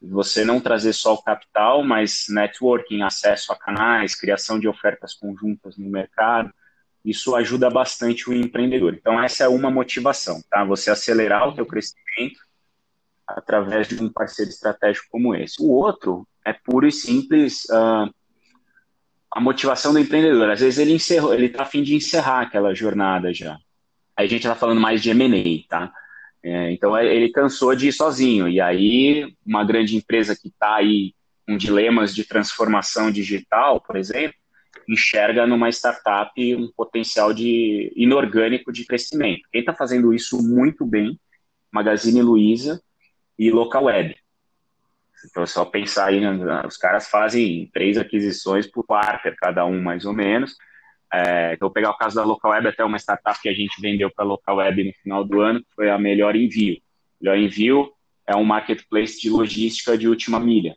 você 0.00 0.44
não 0.44 0.60
trazer 0.60 0.92
só 0.92 1.14
o 1.14 1.22
capital, 1.22 1.82
mas 1.82 2.26
networking, 2.28 3.02
acesso 3.02 3.52
a 3.52 3.56
canais, 3.56 4.14
criação 4.14 4.58
de 4.58 4.68
ofertas 4.68 5.14
conjuntas 5.14 5.76
no 5.76 5.88
mercado, 5.88 6.52
isso 7.06 7.36
ajuda 7.36 7.70
bastante 7.70 8.28
o 8.28 8.34
empreendedor. 8.34 8.94
Então, 8.94 9.22
essa 9.22 9.44
é 9.44 9.48
uma 9.48 9.70
motivação, 9.70 10.42
tá? 10.50 10.64
Você 10.64 10.90
acelerar 10.90 11.48
o 11.48 11.54
teu 11.54 11.64
crescimento 11.64 12.40
através 13.24 13.88
de 13.88 14.02
um 14.02 14.12
parceiro 14.12 14.50
estratégico 14.50 15.06
como 15.10 15.34
esse. 15.34 15.62
O 15.62 15.70
outro 15.70 16.26
é 16.44 16.52
puro 16.52 16.86
e 16.86 16.92
simples 16.92 17.64
uh, 17.66 18.12
a 19.30 19.40
motivação 19.40 19.92
do 19.92 20.00
empreendedor. 20.00 20.50
Às 20.50 20.60
vezes 20.60 20.78
ele 20.80 20.92
encerrou, 20.92 21.32
ele 21.32 21.46
está 21.46 21.62
a 21.62 21.66
fim 21.66 21.82
de 21.82 21.94
encerrar 21.94 22.42
aquela 22.42 22.74
jornada 22.74 23.32
já. 23.32 23.56
Aí 24.16 24.26
a 24.26 24.28
gente 24.28 24.42
está 24.42 24.54
falando 24.54 24.80
mais 24.80 25.00
de 25.02 25.10
M&A, 25.10 25.68
tá? 25.68 25.92
É, 26.42 26.72
então 26.72 26.96
ele 26.98 27.30
cansou 27.30 27.74
de 27.76 27.88
ir 27.88 27.92
sozinho. 27.92 28.48
E 28.48 28.60
aí 28.60 29.32
uma 29.44 29.64
grande 29.64 29.96
empresa 29.96 30.34
que 30.34 30.48
está 30.48 30.76
aí 30.76 31.14
com 31.46 31.56
dilemas 31.56 32.14
de 32.14 32.24
transformação 32.24 33.10
digital, 33.10 33.80
por 33.80 33.96
exemplo, 33.96 34.36
enxerga 34.88 35.46
numa 35.46 35.68
startup 35.68 36.32
um 36.54 36.70
potencial 36.76 37.32
de 37.32 37.92
inorgânico 37.96 38.72
de 38.72 38.84
crescimento. 38.84 39.48
Quem 39.50 39.60
está 39.60 39.74
fazendo 39.74 40.14
isso 40.14 40.42
muito 40.42 40.84
bem, 40.84 41.18
Magazine 41.70 42.22
Luiza 42.22 42.80
e 43.38 43.50
Local 43.50 43.84
Web. 43.84 44.16
Então 45.28 45.42
é 45.42 45.46
só 45.46 45.64
pensar 45.64 46.06
aí, 46.06 46.20
né, 46.20 46.62
os 46.66 46.76
caras 46.76 47.08
fazem 47.08 47.68
três 47.72 47.98
aquisições 47.98 48.66
por 48.66 48.84
quarter, 48.84 49.34
cada 49.36 49.64
um 49.66 49.82
mais 49.82 50.04
ou 50.04 50.12
menos. 50.12 50.54
É, 51.12 51.54
então, 51.54 51.68
vou 51.68 51.72
pegar 51.72 51.90
o 51.90 51.96
caso 51.96 52.16
da 52.16 52.24
Local 52.24 52.50
Web, 52.50 52.68
até 52.68 52.84
uma 52.84 52.98
startup 52.98 53.40
que 53.40 53.48
a 53.48 53.54
gente 53.54 53.80
vendeu 53.80 54.10
para 54.10 54.24
a 54.24 54.28
Local 54.28 54.56
Web 54.56 54.84
no 54.84 54.92
final 55.02 55.24
do 55.24 55.40
ano, 55.40 55.60
que 55.60 55.74
foi 55.74 55.88
a 55.88 55.98
Melhor 55.98 56.36
Envio. 56.36 56.80
Melhor 57.20 57.38
Envio 57.38 57.92
é 58.26 58.36
um 58.36 58.44
marketplace 58.44 59.20
de 59.20 59.30
logística 59.30 59.96
de 59.96 60.08
última 60.08 60.38
milha. 60.38 60.76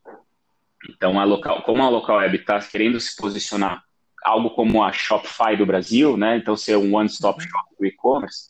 Então, 0.89 1.19
a 1.19 1.23
local, 1.23 1.61
como 1.63 1.83
a 1.83 1.89
Local 1.89 2.17
Web 2.17 2.37
está 2.37 2.59
querendo 2.59 2.99
se 2.99 3.15
posicionar 3.15 3.83
algo 4.23 4.49
como 4.51 4.83
a 4.83 4.91
Shopify 4.91 5.55
do 5.57 5.65
Brasil, 5.65 6.17
né? 6.17 6.37
Então, 6.37 6.55
ser 6.55 6.77
um 6.77 6.95
one-stop 6.95 7.41
shop 7.41 7.75
do 7.79 7.85
e-commerce, 7.85 8.47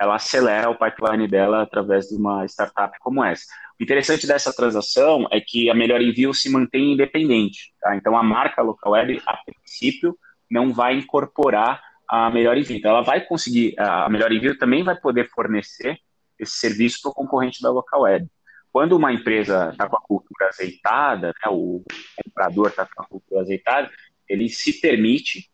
ela 0.00 0.16
acelera 0.16 0.68
o 0.68 0.78
pipeline 0.78 1.26
dela 1.26 1.62
através 1.62 2.08
de 2.08 2.16
uma 2.16 2.44
startup 2.46 2.98
como 2.98 3.24
essa. 3.24 3.44
O 3.78 3.82
interessante 3.82 4.26
dessa 4.26 4.52
transação 4.52 5.26
é 5.30 5.40
que 5.40 5.70
a 5.70 5.74
Melhor 5.74 6.00
Envio 6.00 6.32
se 6.34 6.50
mantém 6.50 6.92
independente. 6.92 7.72
Tá? 7.80 7.96
Então, 7.96 8.16
a 8.16 8.22
marca 8.22 8.62
Local 8.62 8.92
Web, 8.92 9.22
a 9.26 9.36
princípio, 9.38 10.16
não 10.50 10.72
vai 10.72 10.96
incorporar 10.96 11.82
a 12.08 12.30
Melhor 12.30 12.56
Envio. 12.56 12.76
Então, 12.76 12.90
ela 12.90 13.02
vai 13.02 13.20
conseguir, 13.20 13.74
a 13.78 14.08
Melhor 14.08 14.32
Envio 14.32 14.58
também 14.58 14.82
vai 14.82 14.96
poder 14.96 15.28
fornecer 15.28 15.98
esse 16.38 16.56
serviço 16.56 17.00
para 17.02 17.10
o 17.10 17.14
concorrente 17.14 17.62
da 17.62 17.70
Local 17.70 18.02
Web. 18.02 18.28
Quando 18.72 18.92
uma 18.92 19.12
empresa 19.12 19.70
está 19.70 19.88
com 19.88 19.96
a 19.96 20.02
cultura 20.02 20.48
azeitada, 20.48 21.28
né, 21.28 21.50
o 21.50 21.82
comprador 22.22 22.68
está 22.68 22.86
com 22.86 23.02
a 23.02 23.06
cultura 23.06 23.40
azeitada, 23.40 23.90
ele 24.28 24.48
se 24.48 24.80
permite 24.80 25.50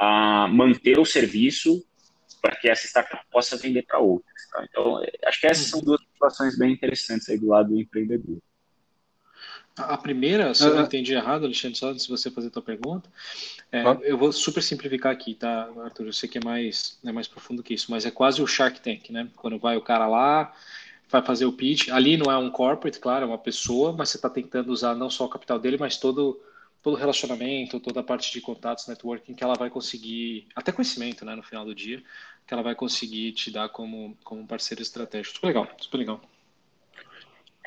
uh, 0.00 0.48
manter 0.48 0.98
o 0.98 1.04
serviço 1.04 1.84
para 2.40 2.56
que 2.56 2.68
essa 2.68 2.86
startup 2.86 3.22
possa 3.30 3.56
vender 3.56 3.82
para 3.82 3.98
outras. 3.98 4.48
Tá? 4.50 4.66
Então, 4.68 5.02
acho 5.24 5.40
que 5.40 5.46
essas 5.46 5.66
são 5.66 5.80
duas 5.80 6.00
situações 6.00 6.58
bem 6.58 6.72
interessantes 6.72 7.28
aí 7.28 7.38
do 7.38 7.48
lado 7.48 7.70
do 7.70 7.80
empreendedor. 7.80 8.38
A 9.76 9.96
primeira, 9.96 10.52
se 10.52 10.64
eu 10.64 10.74
não 10.74 10.82
entendi 10.82 11.14
errado, 11.14 11.44
Alexandre, 11.44 11.78
só 11.78 11.90
antes 11.90 12.04
de 12.04 12.10
você 12.10 12.30
fazer 12.30 12.48
a 12.48 12.50
tua 12.50 12.62
pergunta, 12.62 13.08
é, 13.72 13.82
eu 14.02 14.18
vou 14.18 14.32
super 14.32 14.62
simplificar 14.62 15.12
aqui, 15.12 15.34
tá, 15.34 15.70
Arthur? 15.82 16.06
Eu 16.06 16.12
sei 16.12 16.28
que 16.28 16.38
é 16.38 16.40
mais, 16.44 16.98
é 17.04 17.12
mais 17.12 17.28
profundo 17.28 17.62
que 17.62 17.72
isso, 17.72 17.90
mas 17.90 18.04
é 18.04 18.10
quase 18.10 18.42
o 18.42 18.46
Shark 18.46 18.80
Tank, 18.80 19.10
né? 19.10 19.28
Quando 19.36 19.58
vai 19.58 19.76
o 19.76 19.80
cara 19.80 20.06
lá, 20.06 20.52
vai 21.08 21.22
fazer 21.22 21.46
o 21.46 21.52
pitch. 21.52 21.88
Ali 21.88 22.16
não 22.16 22.30
é 22.30 22.36
um 22.36 22.50
corporate, 22.50 22.98
claro, 22.98 23.24
é 23.24 23.28
uma 23.28 23.38
pessoa, 23.38 23.92
mas 23.92 24.10
você 24.10 24.18
está 24.18 24.28
tentando 24.28 24.70
usar 24.70 24.94
não 24.94 25.08
só 25.08 25.24
o 25.24 25.30
capital 25.30 25.58
dele, 25.58 25.78
mas 25.78 25.96
todo 25.96 26.38
todo 26.82 26.96
relacionamento, 26.96 27.78
toda 27.80 28.00
a 28.00 28.04
parte 28.04 28.32
de 28.32 28.40
contatos, 28.40 28.86
networking 28.86 29.34
que 29.34 29.44
ela 29.44 29.54
vai 29.54 29.68
conseguir, 29.68 30.46
até 30.54 30.72
conhecimento, 30.72 31.24
né, 31.24 31.34
no 31.34 31.42
final 31.42 31.64
do 31.64 31.74
dia, 31.74 32.02
que 32.46 32.54
ela 32.54 32.62
vai 32.62 32.74
conseguir 32.74 33.32
te 33.32 33.50
dar 33.50 33.68
como, 33.68 34.16
como 34.24 34.46
parceiro 34.46 34.82
estratégico. 34.82 35.34
Super 35.34 35.48
legal, 35.48 35.68
super 35.78 35.98
legal. 35.98 36.20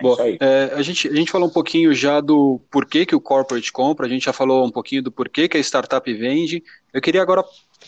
Bom, 0.01 0.17
é, 0.19 0.73
a, 0.73 0.81
gente, 0.81 1.07
a 1.07 1.15
gente 1.15 1.31
falou 1.31 1.47
um 1.47 1.51
pouquinho 1.51 1.93
já 1.93 2.19
do 2.19 2.59
porquê 2.71 3.05
que 3.05 3.15
o 3.15 3.21
corporate 3.21 3.71
compra, 3.71 4.07
a 4.07 4.09
gente 4.09 4.25
já 4.25 4.33
falou 4.33 4.65
um 4.65 4.71
pouquinho 4.71 5.03
do 5.03 5.11
porquê 5.11 5.47
que 5.47 5.55
a 5.55 5.59
startup 5.59 6.11
vende. 6.11 6.63
Eu 6.91 6.99
queria 6.99 7.21
agora 7.21 7.43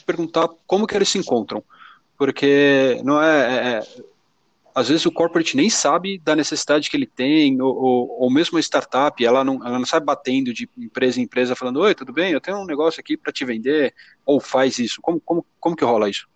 perguntar 0.05 0.47
como 0.67 0.85
que 0.85 0.95
eles 0.95 1.09
se 1.09 1.17
encontram, 1.17 1.63
porque 2.15 3.01
não 3.03 3.21
é, 3.21 3.39
é, 3.39 3.77
é 3.79 3.83
às 4.75 4.89
vezes 4.89 5.05
o 5.05 5.11
corporate 5.11 5.55
nem 5.55 5.69
sabe 5.69 6.19
da 6.19 6.35
necessidade 6.35 6.89
que 6.89 6.97
ele 6.97 7.05
tem, 7.05 7.61
ou, 7.61 7.73
ou, 7.73 8.21
ou, 8.23 8.29
mesmo 8.29 8.57
a 8.57 8.61
startup, 8.61 9.25
ela 9.25 9.41
não, 9.41 9.65
ela 9.65 9.79
não 9.79 9.85
sai 9.85 10.01
batendo 10.01 10.53
de 10.53 10.69
empresa 10.77 11.17
em 11.17 11.23
empresa 11.23 11.55
falando, 11.55 11.79
oi, 11.79 11.95
tudo 11.95 12.11
bem, 12.11 12.33
eu 12.33 12.41
tenho 12.41 12.57
um 12.57 12.65
negócio 12.65 12.99
aqui 12.99 13.15
para 13.15 13.31
te 13.31 13.45
vender, 13.45 13.93
ou 14.25 14.41
faz 14.41 14.77
isso. 14.77 15.01
Como, 15.01 15.21
como, 15.21 15.45
como 15.61 15.77
que 15.77 15.85
rola 15.85 16.09
isso? 16.09 16.27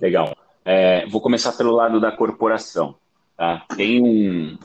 Legal. 0.00 0.36
É, 0.64 1.04
vou 1.06 1.20
começar 1.20 1.52
pelo 1.54 1.72
lado 1.72 2.00
da 2.00 2.12
corporação. 2.12 2.94
Tá? 3.36 3.66
Tem 3.76 4.00
um. 4.00 4.56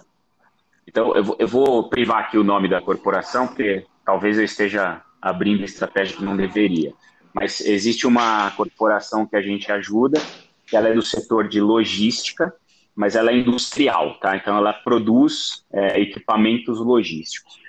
Então, 0.88 1.16
eu 1.16 1.24
vou, 1.24 1.36
eu 1.40 1.48
vou 1.48 1.90
privar 1.90 2.20
aqui 2.20 2.38
o 2.38 2.44
nome 2.44 2.70
da 2.70 2.80
corporação, 2.80 3.48
porque 3.48 3.86
talvez 4.06 4.38
eu 4.38 4.44
esteja 4.44 5.02
abrindo 5.20 5.64
estratégia 5.64 6.16
que 6.16 6.24
não 6.24 6.38
deveria. 6.38 6.94
Mas 7.34 7.60
existe 7.62 8.06
uma 8.06 8.52
corporação 8.52 9.26
que 9.26 9.36
a 9.36 9.42
gente 9.42 9.72
ajuda, 9.72 10.22
ela 10.76 10.90
é 10.90 10.94
do 10.94 11.02
setor 11.02 11.48
de 11.48 11.60
logística, 11.60 12.54
mas 12.96 13.16
ela 13.16 13.32
é 13.32 13.36
industrial, 13.36 14.20
tá? 14.20 14.36
Então 14.36 14.58
ela 14.58 14.74
produz 14.74 15.66
é, 15.72 16.00
equipamentos 16.00 16.80
logísticos. 16.80 17.60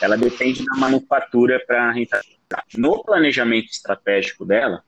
Ela 0.00 0.16
depende 0.16 0.64
da 0.64 0.76
manufatura 0.76 1.62
para 1.66 1.90
rentabilizar. 1.90 2.64
No 2.76 3.02
planejamento 3.02 3.70
estratégico 3.70 4.44
dela, 4.44 4.82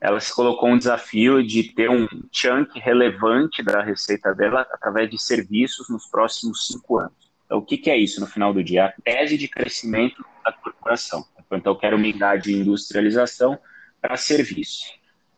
ela 0.00 0.18
se 0.18 0.34
colocou 0.34 0.68
um 0.68 0.76
desafio 0.76 1.46
de 1.46 1.62
ter 1.62 1.88
um 1.88 2.08
chunk 2.32 2.78
relevante 2.80 3.62
da 3.62 3.82
receita 3.82 4.34
dela 4.34 4.66
através 4.72 5.08
de 5.08 5.16
serviços 5.16 5.88
nos 5.88 6.06
próximos 6.06 6.66
cinco 6.66 6.98
anos. 6.98 7.30
Então, 7.46 7.58
o 7.58 7.62
que, 7.62 7.78
que 7.78 7.90
é 7.90 7.96
isso 7.96 8.20
no 8.20 8.26
final 8.26 8.52
do 8.52 8.64
dia? 8.64 8.86
A 8.86 8.92
tese 9.02 9.38
de 9.38 9.46
crescimento 9.46 10.24
da 10.44 10.52
corporação. 10.52 11.24
Então, 11.52 11.72
eu 11.72 11.78
quero 11.78 11.98
migrar 11.98 12.38
de 12.38 12.52
industrialização 12.52 13.58
para 14.00 14.16
serviço. 14.16 14.86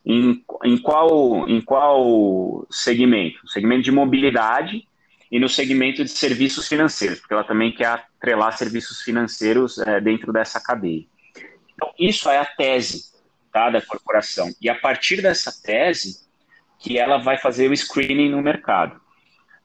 Em, 0.05 0.45
em, 0.65 0.77
qual, 0.79 1.49
em 1.49 1.61
qual 1.61 2.67
segmento? 2.71 3.39
No 3.43 3.49
segmento 3.49 3.83
de 3.83 3.93
mobilidade 3.93 4.87
e 5.31 5.39
no 5.39 5.49
segmento 5.49 6.05
de 6.05 6.11
serviços 6.11 6.69
financeiros, 6.69 7.21
porque 7.21 7.33
ela 7.33 7.45
também 7.45 7.73
quer 7.73 7.87
atrelar 7.87 8.57
serviços 8.57 9.01
financeiros 9.01 9.79
é, 9.79 10.01
dentro 10.01 10.33
dessa 10.33 10.61
cadeia. 10.61 11.05
Então, 11.75 11.93
isso 11.99 12.29
é 12.29 12.39
a 12.39 12.45
tese 12.45 13.05
tá, 13.53 13.71
da 13.71 13.81
corporação. 13.81 14.51
E 14.61 14.69
a 14.69 14.75
partir 14.75 15.23
dessa 15.23 15.53
tese, 15.63 16.25
que 16.79 16.99
ela 16.99 17.19
vai 17.19 17.39
fazer 17.39 17.71
o 17.71 17.77
screening 17.77 18.31
no 18.31 18.43
mercado. 18.43 19.01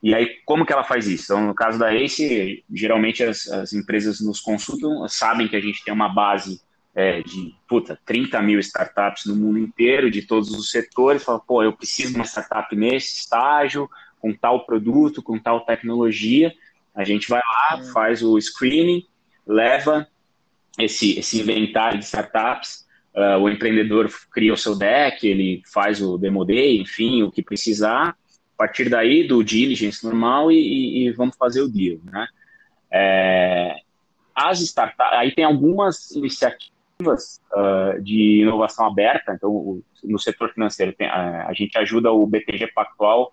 E 0.01 0.15
aí, 0.15 0.37
como 0.45 0.65
que 0.65 0.71
ela 0.71 0.85
faz 0.85 1.07
isso? 1.07 1.25
Então, 1.25 1.47
no 1.47 1.53
caso 1.53 1.77
da 1.77 1.93
ACE, 1.93 2.63
geralmente 2.73 3.21
as, 3.23 3.47
as 3.47 3.73
empresas 3.73 4.21
nos 4.21 4.39
consultam, 4.39 5.05
sabem 5.09 5.47
que 5.47 5.55
a 5.55 5.59
gente 5.59 5.83
tem 5.83 5.93
uma 5.93 6.07
base 6.07 6.61
é, 6.99 7.23
de 7.23 7.55
puta, 7.65 7.97
30 8.05 8.41
mil 8.41 8.59
startups 8.59 9.25
no 9.25 9.33
mundo 9.33 9.57
inteiro, 9.57 10.11
de 10.11 10.21
todos 10.21 10.51
os 10.51 10.69
setores, 10.69 11.23
fala, 11.23 11.39
pô, 11.39 11.63
eu 11.63 11.71
preciso 11.71 12.11
de 12.11 12.15
uma 12.15 12.25
startup 12.25 12.75
nesse 12.75 13.21
estágio, 13.21 13.89
com 14.19 14.33
tal 14.33 14.65
produto, 14.65 15.23
com 15.23 15.39
tal 15.39 15.61
tecnologia. 15.61 16.53
A 16.93 17.05
gente 17.05 17.29
vai 17.29 17.39
lá, 17.39 17.83
faz 17.93 18.21
o 18.21 18.37
screening, 18.37 19.05
leva 19.47 20.09
esse, 20.77 21.17
esse 21.17 21.39
inventário 21.39 21.99
de 21.99 22.03
startups, 22.03 22.85
uh, 23.15 23.39
o 23.39 23.47
empreendedor 23.49 24.11
cria 24.29 24.51
o 24.51 24.57
seu 24.57 24.77
deck, 24.77 25.25
ele 25.25 25.63
faz 25.71 26.01
o 26.01 26.17
demo 26.17 26.43
day, 26.43 26.81
enfim, 26.81 27.23
o 27.23 27.31
que 27.31 27.41
precisar. 27.41 28.09
A 28.09 28.57
partir 28.57 28.89
daí, 28.89 29.25
do 29.25 29.41
diligence 29.41 30.03
normal 30.03 30.51
e, 30.51 31.07
e 31.07 31.11
vamos 31.13 31.37
fazer 31.37 31.61
o 31.61 31.69
deal, 31.69 31.99
né? 32.03 32.27
É, 32.91 33.75
as 34.35 34.59
startups, 34.59 35.17
aí 35.17 35.31
tem 35.33 35.45
algumas 35.45 36.11
iniciativas 36.11 36.78
uh, 37.01 38.01
de 38.01 38.41
inovação 38.41 38.85
aberta, 38.85 39.33
então 39.33 39.49
o, 39.49 39.83
no 40.03 40.19
setor 40.19 40.51
financeiro 40.53 40.93
tem, 40.93 41.07
uh, 41.07 41.47
a 41.47 41.53
gente 41.53 41.77
ajuda 41.77 42.11
o 42.11 42.25
BTG 42.25 42.67
Pactual 42.73 43.31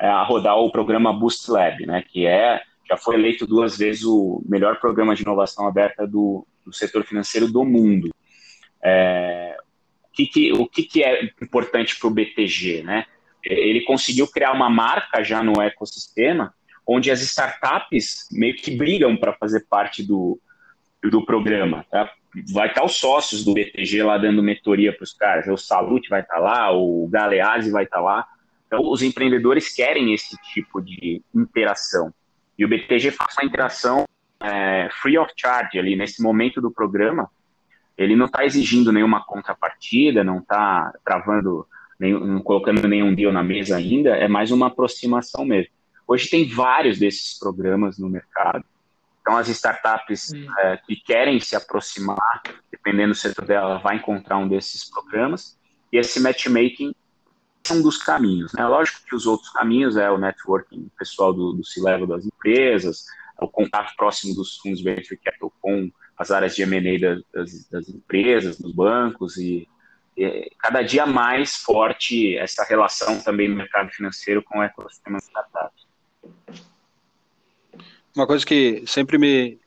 uh, 0.00 0.04
a 0.04 0.22
rodar 0.22 0.58
o 0.58 0.70
programa 0.70 1.12
Boost 1.12 1.50
Lab, 1.50 1.86
né, 1.86 2.04
que 2.06 2.26
é 2.26 2.62
já 2.88 2.96
foi 2.96 3.16
eleito 3.16 3.46
duas 3.46 3.76
vezes 3.76 4.04
o 4.04 4.42
melhor 4.46 4.80
programa 4.80 5.14
de 5.14 5.22
inovação 5.22 5.66
aberta 5.66 6.06
do, 6.06 6.46
do 6.64 6.72
setor 6.72 7.04
financeiro 7.04 7.46
do 7.50 7.62
mundo. 7.62 8.08
É, 8.82 9.58
o 10.04 10.12
que, 10.14 10.26
que, 10.26 10.52
o 10.52 10.66
que, 10.66 10.82
que 10.84 11.04
é 11.04 11.30
importante 11.42 11.98
para 11.98 12.08
o 12.08 12.10
BTG, 12.10 12.82
né? 12.82 13.04
Ele 13.44 13.82
conseguiu 13.82 14.26
criar 14.26 14.52
uma 14.52 14.70
marca 14.70 15.22
já 15.22 15.42
no 15.42 15.60
ecossistema, 15.60 16.54
onde 16.86 17.10
as 17.10 17.20
startups 17.20 18.26
meio 18.32 18.56
que 18.56 18.74
brigam 18.74 19.14
para 19.18 19.34
fazer 19.34 19.66
parte 19.68 20.02
do, 20.02 20.40
do 21.02 21.26
programa. 21.26 21.84
Tá? 21.90 22.10
Vai 22.52 22.68
estar 22.68 22.84
os 22.84 22.96
sócios 22.96 23.44
do 23.44 23.54
BTG 23.54 24.02
lá 24.02 24.18
dando 24.18 24.42
mentoria 24.42 24.92
para 24.92 25.04
os 25.04 25.12
caras. 25.12 25.46
O 25.46 25.56
Salute 25.56 26.08
vai 26.08 26.20
estar 26.20 26.38
lá, 26.38 26.72
o 26.72 27.08
Galeazzi 27.08 27.70
vai 27.70 27.84
estar 27.84 28.00
lá. 28.00 28.26
Então, 28.66 28.80
os 28.90 29.02
empreendedores 29.02 29.74
querem 29.74 30.12
esse 30.12 30.36
tipo 30.52 30.80
de 30.80 31.22
interação. 31.34 32.12
E 32.58 32.64
o 32.64 32.68
BTG 32.68 33.10
faz 33.12 33.34
uma 33.36 33.46
interação 33.46 34.04
é, 34.40 34.88
free 35.00 35.18
of 35.18 35.32
charge 35.36 35.78
ali 35.78 35.96
nesse 35.96 36.22
momento 36.22 36.60
do 36.60 36.70
programa. 36.70 37.30
Ele 37.96 38.14
não 38.14 38.26
está 38.26 38.44
exigindo 38.44 38.92
nenhuma 38.92 39.24
contrapartida, 39.24 40.22
não 40.22 40.38
está 40.38 40.92
travando, 41.04 41.66
não 41.98 42.40
colocando 42.40 42.86
nenhum 42.86 43.14
deal 43.14 43.32
na 43.32 43.42
mesa 43.42 43.76
ainda. 43.76 44.10
É 44.10 44.28
mais 44.28 44.50
uma 44.50 44.66
aproximação 44.68 45.44
mesmo. 45.44 45.72
Hoje 46.06 46.28
tem 46.28 46.48
vários 46.48 46.98
desses 46.98 47.38
programas 47.38 47.98
no 47.98 48.08
mercado. 48.08 48.64
Então, 49.28 49.36
as 49.36 49.48
startups 49.48 50.32
é, 50.32 50.78
que 50.78 50.96
querem 50.96 51.38
se 51.38 51.54
aproximar, 51.54 52.42
dependendo 52.72 53.12
do 53.12 53.14
setor 53.14 53.44
dela, 53.44 53.76
vai 53.76 53.96
encontrar 53.96 54.38
um 54.38 54.48
desses 54.48 54.88
programas. 54.88 55.54
E 55.92 55.98
esse 55.98 56.18
matchmaking 56.18 56.94
é 57.68 57.72
um 57.74 57.82
dos 57.82 57.98
caminhos. 57.98 58.54
Né? 58.54 58.66
Lógico 58.66 59.04
que 59.06 59.14
os 59.14 59.26
outros 59.26 59.50
caminhos 59.50 59.98
é 59.98 60.10
o 60.10 60.16
networking 60.16 60.90
pessoal 60.98 61.34
do, 61.34 61.52
do 61.52 61.62
C-level 61.62 62.06
das 62.06 62.24
empresas, 62.24 63.04
é 63.38 63.44
o 63.44 63.48
contato 63.48 63.94
próximo 63.98 64.34
dos 64.34 64.56
fundos 64.56 64.82
venture 64.82 65.20
capital 65.22 65.52
com 65.60 65.92
as 66.16 66.30
áreas 66.30 66.56
de 66.56 66.62
M&A 66.62 66.98
das, 66.98 67.68
das, 67.68 67.88
empresas, 67.90 68.58
dos 68.58 68.72
bancos 68.72 69.36
e, 69.36 69.68
e, 70.16 70.50
cada 70.58 70.80
dia 70.80 71.04
mais 71.04 71.54
forte 71.54 72.34
essa 72.38 72.64
relação 72.64 73.20
também 73.20 73.50
do 73.50 73.56
mercado 73.56 73.90
financeiro 73.90 74.42
com 74.42 74.60
o 74.60 74.62
ecossistema 74.62 75.18
de 75.18 75.24
startups. 75.24 75.86
Uma 78.18 78.26
coisa 78.26 78.44
que 78.44 78.82
sempre 78.84 79.16
me 79.16 79.58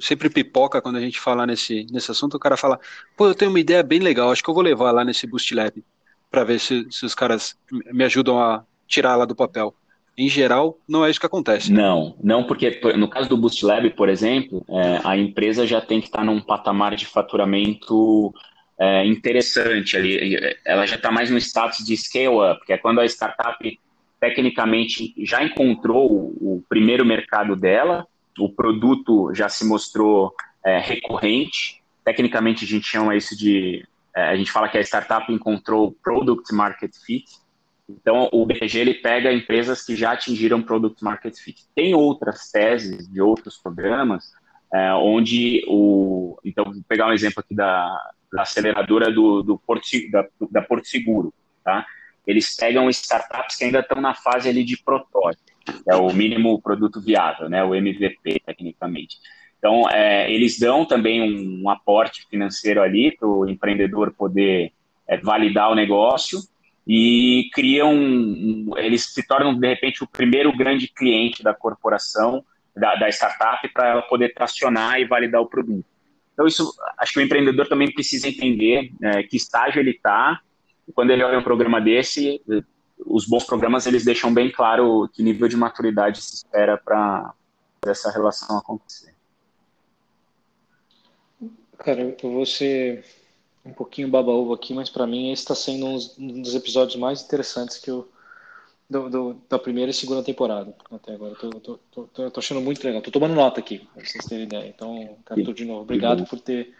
sempre 0.00 0.30
pipoca 0.30 0.80
quando 0.80 0.96
a 0.96 1.00
gente 1.00 1.20
fala 1.20 1.46
nesse, 1.46 1.86
nesse 1.90 2.10
assunto, 2.10 2.34
o 2.34 2.40
cara 2.40 2.56
fala, 2.56 2.80
pô, 3.14 3.26
eu 3.26 3.34
tenho 3.34 3.50
uma 3.50 3.60
ideia 3.60 3.82
bem 3.82 3.98
legal, 3.98 4.30
acho 4.30 4.42
que 4.42 4.48
eu 4.48 4.54
vou 4.54 4.62
levar 4.62 4.90
lá 4.90 5.04
nesse 5.04 5.26
Boost 5.26 5.54
Lab 5.54 5.84
para 6.30 6.44
ver 6.44 6.60
se, 6.60 6.86
se 6.90 7.04
os 7.04 7.14
caras 7.14 7.58
me 7.70 8.04
ajudam 8.04 8.38
a 8.38 8.64
tirar 8.88 9.16
lá 9.16 9.26
do 9.26 9.36
papel. 9.36 9.74
Em 10.16 10.28
geral, 10.30 10.78
não 10.88 11.04
é 11.04 11.10
isso 11.10 11.20
que 11.20 11.26
acontece. 11.26 11.70
Não, 11.70 12.16
não 12.22 12.44
porque 12.44 12.80
no 12.96 13.08
caso 13.08 13.28
do 13.28 13.36
Boost 13.36 13.64
Lab, 13.66 13.88
por 13.90 14.08
exemplo, 14.08 14.64
é, 14.68 15.00
a 15.04 15.16
empresa 15.16 15.66
já 15.66 15.80
tem 15.80 16.00
que 16.00 16.06
estar 16.06 16.24
num 16.24 16.40
patamar 16.40 16.96
de 16.96 17.04
faturamento 17.04 18.32
é, 18.78 19.04
interessante 19.04 19.94
ali. 19.94 20.56
Ela 20.64 20.86
já 20.86 20.96
está 20.96 21.10
mais 21.10 21.30
no 21.30 21.38
status 21.38 21.84
de 21.84 21.94
scale-up, 21.96 22.64
que 22.64 22.72
é 22.72 22.78
quando 22.78 23.00
a 23.00 23.04
startup 23.04 23.80
tecnicamente 24.24 25.14
já 25.18 25.44
encontrou 25.44 26.06
o 26.06 26.64
primeiro 26.66 27.04
mercado 27.04 27.54
dela, 27.54 28.06
o 28.38 28.48
produto 28.48 29.34
já 29.34 29.50
se 29.50 29.66
mostrou 29.66 30.34
é, 30.64 30.78
recorrente. 30.78 31.82
Tecnicamente, 32.02 32.64
a 32.64 32.68
gente 32.68 32.86
chama 32.86 33.14
isso 33.14 33.36
de. 33.36 33.86
É, 34.16 34.30
a 34.30 34.36
gente 34.36 34.50
fala 34.50 34.68
que 34.68 34.78
a 34.78 34.80
startup 34.80 35.30
encontrou 35.30 35.94
Product 36.02 36.54
Market 36.54 36.92
Fit. 37.04 37.26
Então, 37.86 38.30
o 38.32 38.46
BTG 38.46 38.78
ele 38.78 38.94
pega 38.94 39.30
empresas 39.30 39.84
que 39.84 39.94
já 39.94 40.12
atingiram 40.12 40.62
Product 40.62 41.04
Market 41.04 41.36
Fit. 41.36 41.62
Tem 41.74 41.94
outras 41.94 42.50
teses 42.50 43.06
de 43.06 43.20
outros 43.20 43.58
programas, 43.58 44.32
é, 44.72 44.94
onde 44.94 45.62
o. 45.68 46.38
Então, 46.42 46.64
vou 46.64 46.82
pegar 46.88 47.08
um 47.08 47.12
exemplo 47.12 47.40
aqui 47.40 47.54
da, 47.54 47.94
da 48.32 48.42
aceleradora 48.42 49.12
do, 49.12 49.42
do 49.42 49.58
Porto, 49.58 49.86
da, 50.10 50.26
da 50.50 50.62
Porto 50.62 50.86
Seguro. 50.86 51.34
Tá? 51.62 51.84
Eles 52.26 52.56
pegam 52.56 52.88
startups 52.88 53.56
que 53.56 53.64
ainda 53.64 53.80
estão 53.80 54.00
na 54.00 54.14
fase 54.14 54.48
ali 54.48 54.64
de 54.64 54.76
protótipo, 54.76 55.44
é 55.88 55.96
o 55.96 56.12
mínimo 56.12 56.60
produto 56.60 57.00
viável, 57.00 57.48
né, 57.48 57.62
o 57.64 57.74
MVP, 57.74 58.40
tecnicamente. 58.44 59.18
Então, 59.58 59.88
é, 59.90 60.30
eles 60.30 60.58
dão 60.58 60.84
também 60.84 61.22
um, 61.22 61.62
um 61.64 61.70
aporte 61.70 62.26
financeiro 62.28 62.82
ali 62.82 63.16
para 63.16 63.26
o 63.26 63.48
empreendedor 63.48 64.12
poder 64.12 64.72
é, 65.08 65.16
validar 65.16 65.70
o 65.70 65.74
negócio 65.74 66.40
e 66.86 67.48
criam, 67.54 67.94
um, 67.94 68.72
eles 68.76 69.06
se 69.06 69.26
tornam, 69.26 69.58
de 69.58 69.66
repente, 69.66 70.04
o 70.04 70.06
primeiro 70.06 70.54
grande 70.54 70.86
cliente 70.86 71.42
da 71.42 71.54
corporação, 71.54 72.44
da, 72.76 72.94
da 72.96 73.08
startup, 73.08 73.66
para 73.72 73.88
ela 73.88 74.02
poder 74.02 74.34
tracionar 74.34 75.00
e 75.00 75.06
validar 75.06 75.40
o 75.40 75.46
produto. 75.46 75.86
Então, 76.34 76.46
isso, 76.46 76.74
acho 76.98 77.14
que 77.14 77.20
o 77.20 77.22
empreendedor 77.22 77.66
também 77.68 77.90
precisa 77.90 78.28
entender 78.28 78.92
é, 79.00 79.22
que 79.22 79.36
estágio 79.36 79.80
ele 79.80 79.92
está, 79.92 80.40
quando 80.92 81.10
ele 81.10 81.22
olha 81.22 81.38
um 81.38 81.42
programa 81.42 81.80
desse, 81.80 82.42
os 82.98 83.26
bons 83.26 83.44
programas 83.44 83.86
eles 83.86 84.04
deixam 84.04 84.32
bem 84.32 84.50
claro 84.50 85.08
que 85.12 85.22
nível 85.22 85.48
de 85.48 85.56
maturidade 85.56 86.20
se 86.20 86.36
espera 86.36 86.76
para 86.76 87.34
essa 87.86 88.10
relação 88.10 88.58
acontecer. 88.58 89.14
Cara, 91.78 92.16
eu 92.22 92.30
vou 92.30 92.46
ser 92.46 93.04
um 93.64 93.72
pouquinho 93.72 94.08
baba-ovo 94.08 94.52
aqui, 94.52 94.74
mas 94.74 94.90
para 94.90 95.06
mim 95.06 95.32
esse 95.32 95.42
está 95.42 95.54
sendo 95.54 95.86
um 96.18 96.42
dos 96.42 96.54
episódios 96.54 96.96
mais 96.96 97.22
interessantes 97.22 97.78
que 97.78 97.90
eu 97.90 98.08
do, 98.88 99.08
do, 99.08 99.36
da 99.48 99.58
primeira 99.58 99.90
e 99.90 99.94
segunda 99.94 100.22
temporada 100.22 100.74
até 100.90 101.14
agora. 101.14 101.34
Tô, 101.34 101.50
tô, 101.50 101.78
tô, 102.06 102.30
tô, 102.30 102.40
achando 102.40 102.60
muito 102.60 102.84
legal. 102.84 103.00
Tô 103.00 103.10
tomando 103.10 103.34
nota 103.34 103.60
aqui, 103.60 103.78
pra 103.94 104.04
vocês 104.04 104.24
terem 104.26 104.44
ideia. 104.44 104.68
Então, 104.68 105.16
Cato, 105.24 105.54
de 105.54 105.64
novo, 105.64 105.82
obrigado 105.82 106.24
por 106.26 106.38
ter 106.38 106.74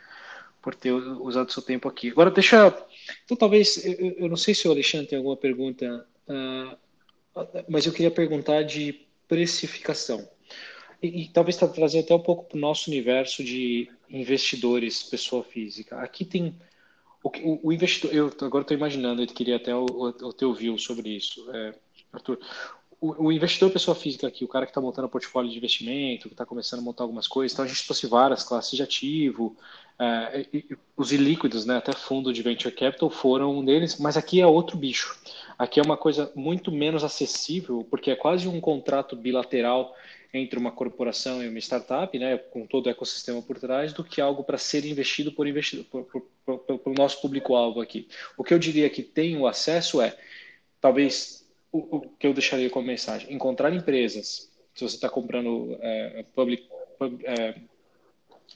por 0.65 0.75
ter 0.75 0.93
usado 0.93 1.53
seu 1.53 1.63
tempo 1.63 1.87
aqui. 1.87 2.09
Agora, 2.09 2.31
deixa. 2.31 2.75
Então, 3.23 3.37
talvez. 3.37 3.85
Eu, 3.85 4.15
eu 4.17 4.29
não 4.31 4.37
sei 4.37 4.55
se 4.55 4.67
o 4.67 4.71
Alexandre 4.71 5.09
tem 5.09 5.19
alguma 5.19 5.37
pergunta, 5.37 6.07
uh, 6.27 7.45
mas 7.69 7.85
eu 7.85 7.93
queria 7.93 8.11
perguntar 8.11 8.63
de 8.63 9.07
precificação. 9.29 10.27
E, 11.03 11.25
e 11.25 11.29
talvez 11.29 11.59
tá 11.59 11.69
trazer 11.69 11.99
até 11.99 12.15
um 12.15 12.21
pouco 12.21 12.45
para 12.45 12.57
o 12.57 12.61
nosso 12.61 12.91
universo 12.91 13.45
de 13.45 13.91
investidores, 14.09 15.03
pessoa 15.03 15.45
física. 15.45 16.01
Aqui 16.01 16.25
tem. 16.25 16.57
O, 17.23 17.29
o, 17.29 17.69
o 17.69 17.73
investidor. 17.73 18.15
Eu 18.15 18.33
agora 18.41 18.63
estou 18.63 18.75
imaginando, 18.75 19.23
eu 19.23 19.27
queria 19.27 19.57
até 19.57 19.75
o, 19.75 19.85
o, 19.85 20.07
o 20.09 20.33
teu 20.33 20.55
view 20.55 20.79
sobre 20.79 21.11
isso, 21.11 21.47
é, 21.53 21.75
Arthur 22.11 22.39
o, 23.05 23.31
investidor 23.31 23.71
pessoa 23.71 23.95
física 23.95 24.27
aqui, 24.27 24.45
o 24.45 24.49
cara 24.49 24.65
que 24.65 24.71
está 24.71 24.81
montando 24.81 25.09
portfólio 25.09 25.51
de 25.51 25.59
investimento, 25.59 26.29
que 26.29 26.35
está 26.35 26.47
começando 26.47 26.81
a 26.81 26.83
montar 26.83 27.05
algumas 27.05 27.27
coisas, 27.27 27.53
então 27.53 27.65
a 27.65 27.69
gente 27.69 27.85
trouxe 27.85 28.07
várias 28.07 28.43
classes 28.43 28.75
de 28.75 28.83
ativo, 28.83 29.57
é, 29.99 30.47
os 30.97 31.13
ilíquidos, 31.13 31.65
né, 31.65 31.77
até 31.77 31.93
fundo 31.93 32.33
de 32.33 32.43
venture 32.43 32.75
capital 32.75 33.11
foram 33.11 33.59
um 33.59 33.65
deles, 33.65 33.99
mas 33.99 34.17
aqui 34.17 34.41
é 34.41 34.47
outro 34.47 34.77
bicho. 34.77 35.19
Aqui 35.59 35.79
é 35.79 35.83
uma 35.83 35.97
coisa 35.97 36.33
muito 36.35 36.73
menos 36.73 37.05
acessível, 37.05 37.87
porque 37.89 38.11
é 38.11 38.17
quase 38.17 38.49
um 38.49 38.61
contrato 38.61 39.15
bilateral 39.15 39.95
entre 40.33 40.59
uma 40.59 40.73
corporação 40.73 41.43
e 41.43 41.49
uma 41.49 41.61
startup, 41.61 42.19
né, 42.19 42.37
com 42.37 42.67
todo 42.67 42.87
o 42.87 42.91
ecossistema 42.91 43.41
por 43.41 43.59
trás, 43.59 43.93
do 43.93 44.03
que 44.03 44.21
algo 44.21 44.43
para 44.43 44.59
ser 44.59 44.85
investido 44.85 45.31
por 45.31 45.47
pelo 46.45 46.95
nosso 46.97 47.21
público-alvo 47.21 47.81
aqui. 47.81 48.09
O 48.37 48.43
que 48.43 48.53
eu 48.53 48.59
diria 48.59 48.91
que 48.91 49.03
tem 49.03 49.37
o 49.39 49.47
acesso 49.47 50.03
é, 50.03 50.17
talvez, 50.81 51.49
o, 51.71 51.99
o 51.99 52.01
que 52.19 52.27
eu 52.27 52.35
deixaria 52.35 52.69
como 52.69 52.87
mensagem, 52.87 53.33
encontrar 53.33 53.73
empresas, 53.73 54.51
se 54.75 54.83
você 54.87 54.97
está 54.97 55.09
comprando 55.09 55.79
é, 55.81 56.25
public, 56.35 56.69
pub, 56.99 57.21
é, 57.25 57.55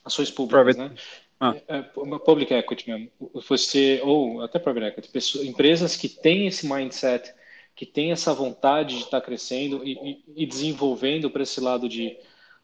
ações 0.04 0.30
públicas, 0.30 0.76
Private. 0.76 0.94
né? 0.94 1.00
Ah. 1.40 1.54
É, 1.68 1.78
é 1.78 1.82
public 1.82 2.52
equity 2.52 2.90
mesmo. 2.90 3.10
Você, 3.48 4.00
ou 4.02 4.42
até 4.42 4.58
private 4.58 4.86
equity, 4.86 5.08
pessoas, 5.08 5.46
empresas 5.46 5.96
que 5.96 6.08
têm 6.08 6.46
esse 6.46 6.66
mindset, 6.66 7.32
que 7.76 7.86
têm 7.86 8.10
essa 8.10 8.34
vontade 8.34 8.96
de 8.96 9.04
estar 9.04 9.20
crescendo 9.20 9.84
e, 9.84 9.92
e, 9.92 10.42
e 10.42 10.46
desenvolvendo 10.46 11.30
para 11.30 11.42
esse 11.44 11.60
lado 11.60 11.88
de, 11.88 12.16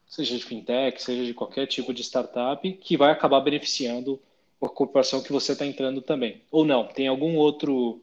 seja 0.08 0.36
de 0.36 0.44
fintech, 0.44 1.00
seja 1.00 1.24
de 1.24 1.32
qualquer 1.32 1.66
tipo 1.66 1.94
de 1.94 2.02
startup, 2.02 2.72
que 2.72 2.96
vai 2.96 3.12
acabar 3.12 3.40
beneficiando 3.40 4.20
a 4.60 4.68
corporação 4.68 5.22
que 5.22 5.32
você 5.32 5.52
está 5.52 5.64
entrando 5.64 6.00
também. 6.00 6.42
Ou 6.50 6.64
não? 6.64 6.86
Tem 6.86 7.06
algum 7.06 7.36
outro 7.36 8.00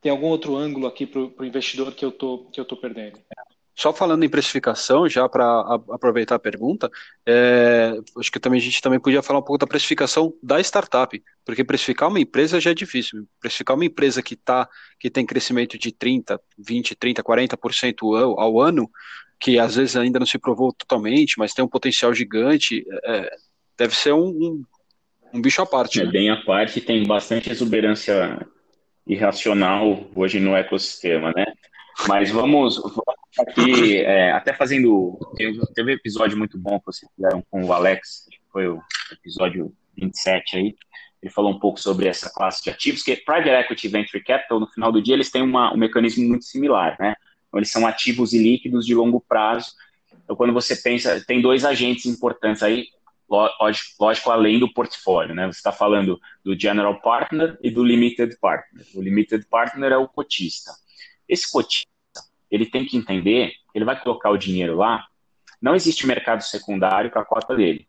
tem 0.00 0.10
algum 0.10 0.26
outro 0.26 0.56
ângulo 0.56 0.86
aqui 0.86 1.06
para 1.06 1.20
o 1.20 1.44
investidor 1.44 1.94
que 1.94 2.04
eu 2.04 2.12
tô 2.12 2.46
que 2.52 2.60
eu 2.60 2.64
tô 2.64 2.76
perdendo? 2.76 3.18
Só 3.74 3.92
falando 3.92 4.22
em 4.22 4.28
precificação, 4.28 5.08
já 5.08 5.26
para 5.28 5.80
aproveitar 5.90 6.34
a 6.34 6.38
pergunta, 6.38 6.90
é, 7.26 7.94
acho 8.18 8.30
que 8.30 8.38
também 8.38 8.60
a 8.60 8.62
gente 8.62 8.82
também 8.82 9.00
podia 9.00 9.22
falar 9.22 9.38
um 9.38 9.42
pouco 9.42 9.58
da 9.58 9.66
precificação 9.66 10.34
da 10.42 10.60
startup, 10.60 11.22
porque 11.44 11.64
precificar 11.64 12.10
uma 12.10 12.20
empresa 12.20 12.60
já 12.60 12.70
é 12.70 12.74
difícil. 12.74 13.26
Precificar 13.40 13.74
uma 13.74 13.84
empresa 13.84 14.22
que 14.22 14.36
tá, 14.36 14.68
que 15.00 15.10
tem 15.10 15.24
crescimento 15.24 15.78
de 15.78 15.90
30, 15.90 16.38
20, 16.58 16.94
30, 16.94 17.22
40% 17.22 18.22
ao, 18.22 18.38
ao 18.38 18.60
ano, 18.60 18.90
que 19.40 19.58
às 19.58 19.74
vezes 19.74 19.96
ainda 19.96 20.18
não 20.18 20.26
se 20.26 20.38
provou 20.38 20.72
totalmente, 20.72 21.34
mas 21.38 21.54
tem 21.54 21.64
um 21.64 21.68
potencial 21.68 22.14
gigante, 22.14 22.84
é, 23.04 23.30
deve 23.76 23.96
ser 23.96 24.12
um, 24.12 24.28
um, 24.28 24.64
um, 25.34 25.40
bicho 25.40 25.62
à 25.62 25.66
parte. 25.66 26.00
É 26.00 26.04
né? 26.04 26.10
bem 26.10 26.30
à 26.30 26.36
parte, 26.36 26.80
tem 26.80 27.04
bastante 27.06 27.50
exuberância 27.50 28.46
irracional 29.06 30.06
hoje 30.14 30.38
no 30.38 30.54
ecossistema, 30.54 31.32
né? 31.34 31.46
Mas 32.08 32.30
vamos, 32.30 32.76
vamos 32.76 33.04
aqui, 33.38 33.98
é, 33.98 34.32
até 34.32 34.52
fazendo. 34.52 35.18
Teve, 35.36 35.90
um 35.90 35.94
episódio 35.94 36.36
muito 36.36 36.58
bom 36.58 36.78
que 36.78 36.86
vocês 36.86 37.10
fizeram 37.14 37.42
com 37.50 37.64
o 37.64 37.72
Alex, 37.72 38.26
foi 38.52 38.68
o 38.68 38.80
episódio 39.10 39.72
27 39.96 40.56
aí. 40.56 40.76
Ele 41.22 41.32
falou 41.32 41.52
um 41.52 41.58
pouco 41.58 41.78
sobre 41.78 42.08
essa 42.08 42.28
classe 42.28 42.64
de 42.64 42.70
ativos, 42.70 43.02
que 43.02 43.14
Private 43.16 43.50
Equity 43.50 43.88
Venture 43.88 44.24
Capital, 44.24 44.58
no 44.58 44.66
final 44.66 44.90
do 44.90 45.00
dia, 45.00 45.14
eles 45.14 45.30
têm 45.30 45.42
uma, 45.42 45.72
um 45.72 45.76
mecanismo 45.76 46.26
muito 46.28 46.44
similar, 46.44 46.96
né? 46.98 47.14
Então, 47.46 47.60
eles 47.60 47.70
são 47.70 47.86
ativos 47.86 48.32
e 48.32 48.42
líquidos 48.42 48.84
de 48.84 48.94
longo 48.94 49.20
prazo. 49.20 49.72
Então, 50.24 50.34
quando 50.34 50.52
você 50.52 50.74
pensa, 50.74 51.22
tem 51.24 51.40
dois 51.40 51.64
agentes 51.64 52.06
importantes 52.06 52.62
aí, 52.62 52.88
lógico, 53.28 54.30
além 54.30 54.58
do 54.58 54.72
portfólio, 54.72 55.34
né? 55.34 55.46
Você 55.46 55.58
está 55.58 55.70
falando 55.70 56.20
do 56.44 56.58
General 56.58 57.00
Partner 57.00 57.56
e 57.62 57.70
do 57.70 57.84
Limited 57.84 58.36
Partner. 58.40 58.84
O 58.94 59.00
Limited 59.00 59.46
Partner 59.48 59.92
é 59.92 59.96
o 59.96 60.08
cotista. 60.08 60.72
Esse 61.32 61.50
cotista, 61.50 61.88
ele 62.50 62.66
tem 62.66 62.84
que 62.84 62.96
entender, 62.96 63.52
ele 63.74 63.84
vai 63.84 63.98
colocar 63.98 64.30
o 64.30 64.36
dinheiro 64.36 64.76
lá, 64.76 65.06
não 65.60 65.74
existe 65.74 66.06
mercado 66.06 66.42
secundário 66.42 67.10
para 67.10 67.22
a 67.22 67.24
cota 67.24 67.56
dele. 67.56 67.88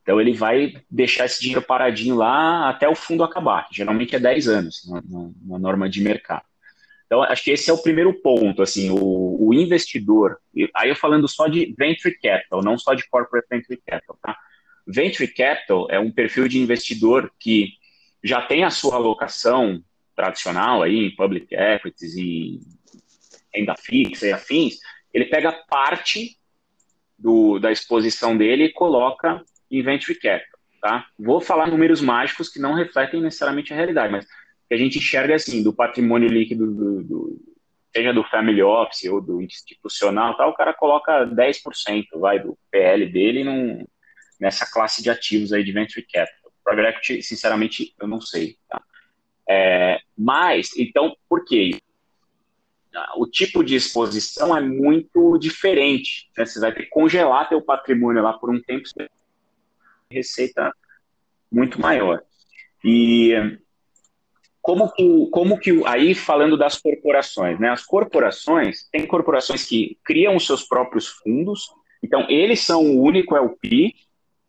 Então 0.00 0.20
ele 0.20 0.32
vai 0.32 0.74
deixar 0.88 1.24
esse 1.24 1.40
dinheiro 1.40 1.62
paradinho 1.62 2.14
lá 2.14 2.68
até 2.68 2.88
o 2.88 2.94
fundo 2.94 3.24
acabar, 3.24 3.66
geralmente 3.72 4.14
é 4.14 4.20
10 4.20 4.46
anos 4.46 4.88
na, 4.88 5.02
na, 5.02 5.30
na 5.44 5.58
norma 5.58 5.88
de 5.88 6.00
mercado. 6.00 6.44
Então, 7.06 7.22
acho 7.22 7.42
que 7.44 7.50
esse 7.52 7.70
é 7.70 7.72
o 7.72 7.82
primeiro 7.82 8.12
ponto, 8.14 8.62
assim, 8.62 8.90
o, 8.90 9.48
o, 9.48 9.54
investidor, 9.54 10.38
aí 10.74 10.88
eu 10.88 10.96
falando 10.96 11.28
só 11.28 11.46
de 11.46 11.72
venture 11.78 12.16
capital, 12.18 12.62
não 12.62 12.76
só 12.76 12.94
de 12.94 13.08
corporate 13.08 13.46
venture 13.48 13.80
capital, 13.86 14.18
tá? 14.20 14.36
Venture 14.86 15.28
capital 15.32 15.86
é 15.88 16.00
um 16.00 16.10
perfil 16.10 16.48
de 16.48 16.58
investidor 16.58 17.32
que 17.38 17.74
já 18.22 18.42
tem 18.42 18.64
a 18.64 18.70
sua 18.70 18.96
alocação 18.96 19.82
tradicional 20.16 20.82
aí 20.82 21.06
em 21.06 21.14
public 21.14 21.54
equities 21.54 22.16
e 22.16 22.60
renda 23.56 23.74
fixa 23.76 24.26
e 24.26 24.32
afins, 24.32 24.78
ele 25.12 25.26
pega 25.26 25.52
parte 25.68 26.36
do, 27.18 27.58
da 27.58 27.72
exposição 27.72 28.36
dele 28.36 28.64
e 28.64 28.72
coloca 28.72 29.42
em 29.70 29.82
venture 29.82 30.18
capital, 30.18 30.60
tá? 30.80 31.06
Vou 31.18 31.40
falar 31.40 31.68
números 31.68 32.00
mágicos 32.00 32.48
que 32.48 32.60
não 32.60 32.74
refletem 32.74 33.20
necessariamente 33.20 33.72
a 33.72 33.76
realidade, 33.76 34.12
mas 34.12 34.26
que 34.68 34.74
a 34.74 34.76
gente 34.76 34.98
enxerga 34.98 35.34
assim, 35.34 35.62
do 35.62 35.72
patrimônio 35.72 36.28
líquido 36.28 36.66
do, 36.66 37.02
do 37.02 37.56
seja 37.94 38.12
do 38.12 38.24
family 38.24 38.62
office 38.62 39.04
ou 39.04 39.22
do 39.22 39.40
institucional, 39.40 40.36
tá? 40.36 40.46
o 40.46 40.54
cara 40.54 40.74
coloca 40.74 41.24
10% 41.26 42.04
vai 42.16 42.38
do 42.38 42.58
PL 42.70 43.06
dele 43.10 43.42
num, 43.42 43.86
nessa 44.38 44.70
classe 44.70 45.02
de 45.02 45.08
ativos 45.08 45.50
aí 45.50 45.64
de 45.64 45.72
venture 45.72 46.06
capital. 46.06 46.52
Private 46.62 46.88
equity, 46.88 47.22
sinceramente, 47.22 47.94
eu 47.98 48.06
não 48.06 48.20
sei, 48.20 48.58
tá? 48.68 48.82
É, 49.48 50.00
mas, 50.18 50.76
então, 50.76 51.16
por 51.28 51.44
quê? 51.44 51.78
O 53.16 53.26
tipo 53.26 53.62
de 53.62 53.76
exposição 53.76 54.56
é 54.56 54.60
muito 54.60 55.38
diferente. 55.38 56.30
Né? 56.36 56.46
Você 56.46 56.60
vai 56.60 56.72
ter 56.72 56.84
que 56.84 56.90
congelar 56.90 57.48
teu 57.48 57.60
patrimônio 57.60 58.22
lá 58.22 58.32
por 58.32 58.50
um 58.50 58.60
tempo, 58.60 58.84
receita 60.10 60.72
muito 61.50 61.80
maior. 61.80 62.22
E 62.84 63.32
como 64.62 64.92
que, 64.92 65.28
como 65.30 65.58
que 65.58 65.82
aí 65.86 66.14
falando 66.14 66.56
das 66.56 66.78
corporações, 66.78 67.58
né? 67.60 67.70
As 67.70 67.84
corporações 67.84 68.88
tem 68.90 69.06
corporações 69.06 69.64
que 69.64 69.96
criam 70.04 70.34
os 70.34 70.46
seus 70.46 70.64
próprios 70.64 71.06
fundos, 71.06 71.68
então 72.02 72.26
eles 72.28 72.60
são 72.60 72.82
o 72.84 73.00
único 73.00 73.36
LP 73.36 73.94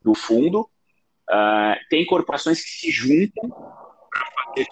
do 0.01 0.15
fundo. 0.15 0.69
Uh, 1.29 1.75
tem 1.89 2.05
corporações 2.05 2.63
que 2.63 2.69
se 2.69 2.91
juntam 2.91 3.51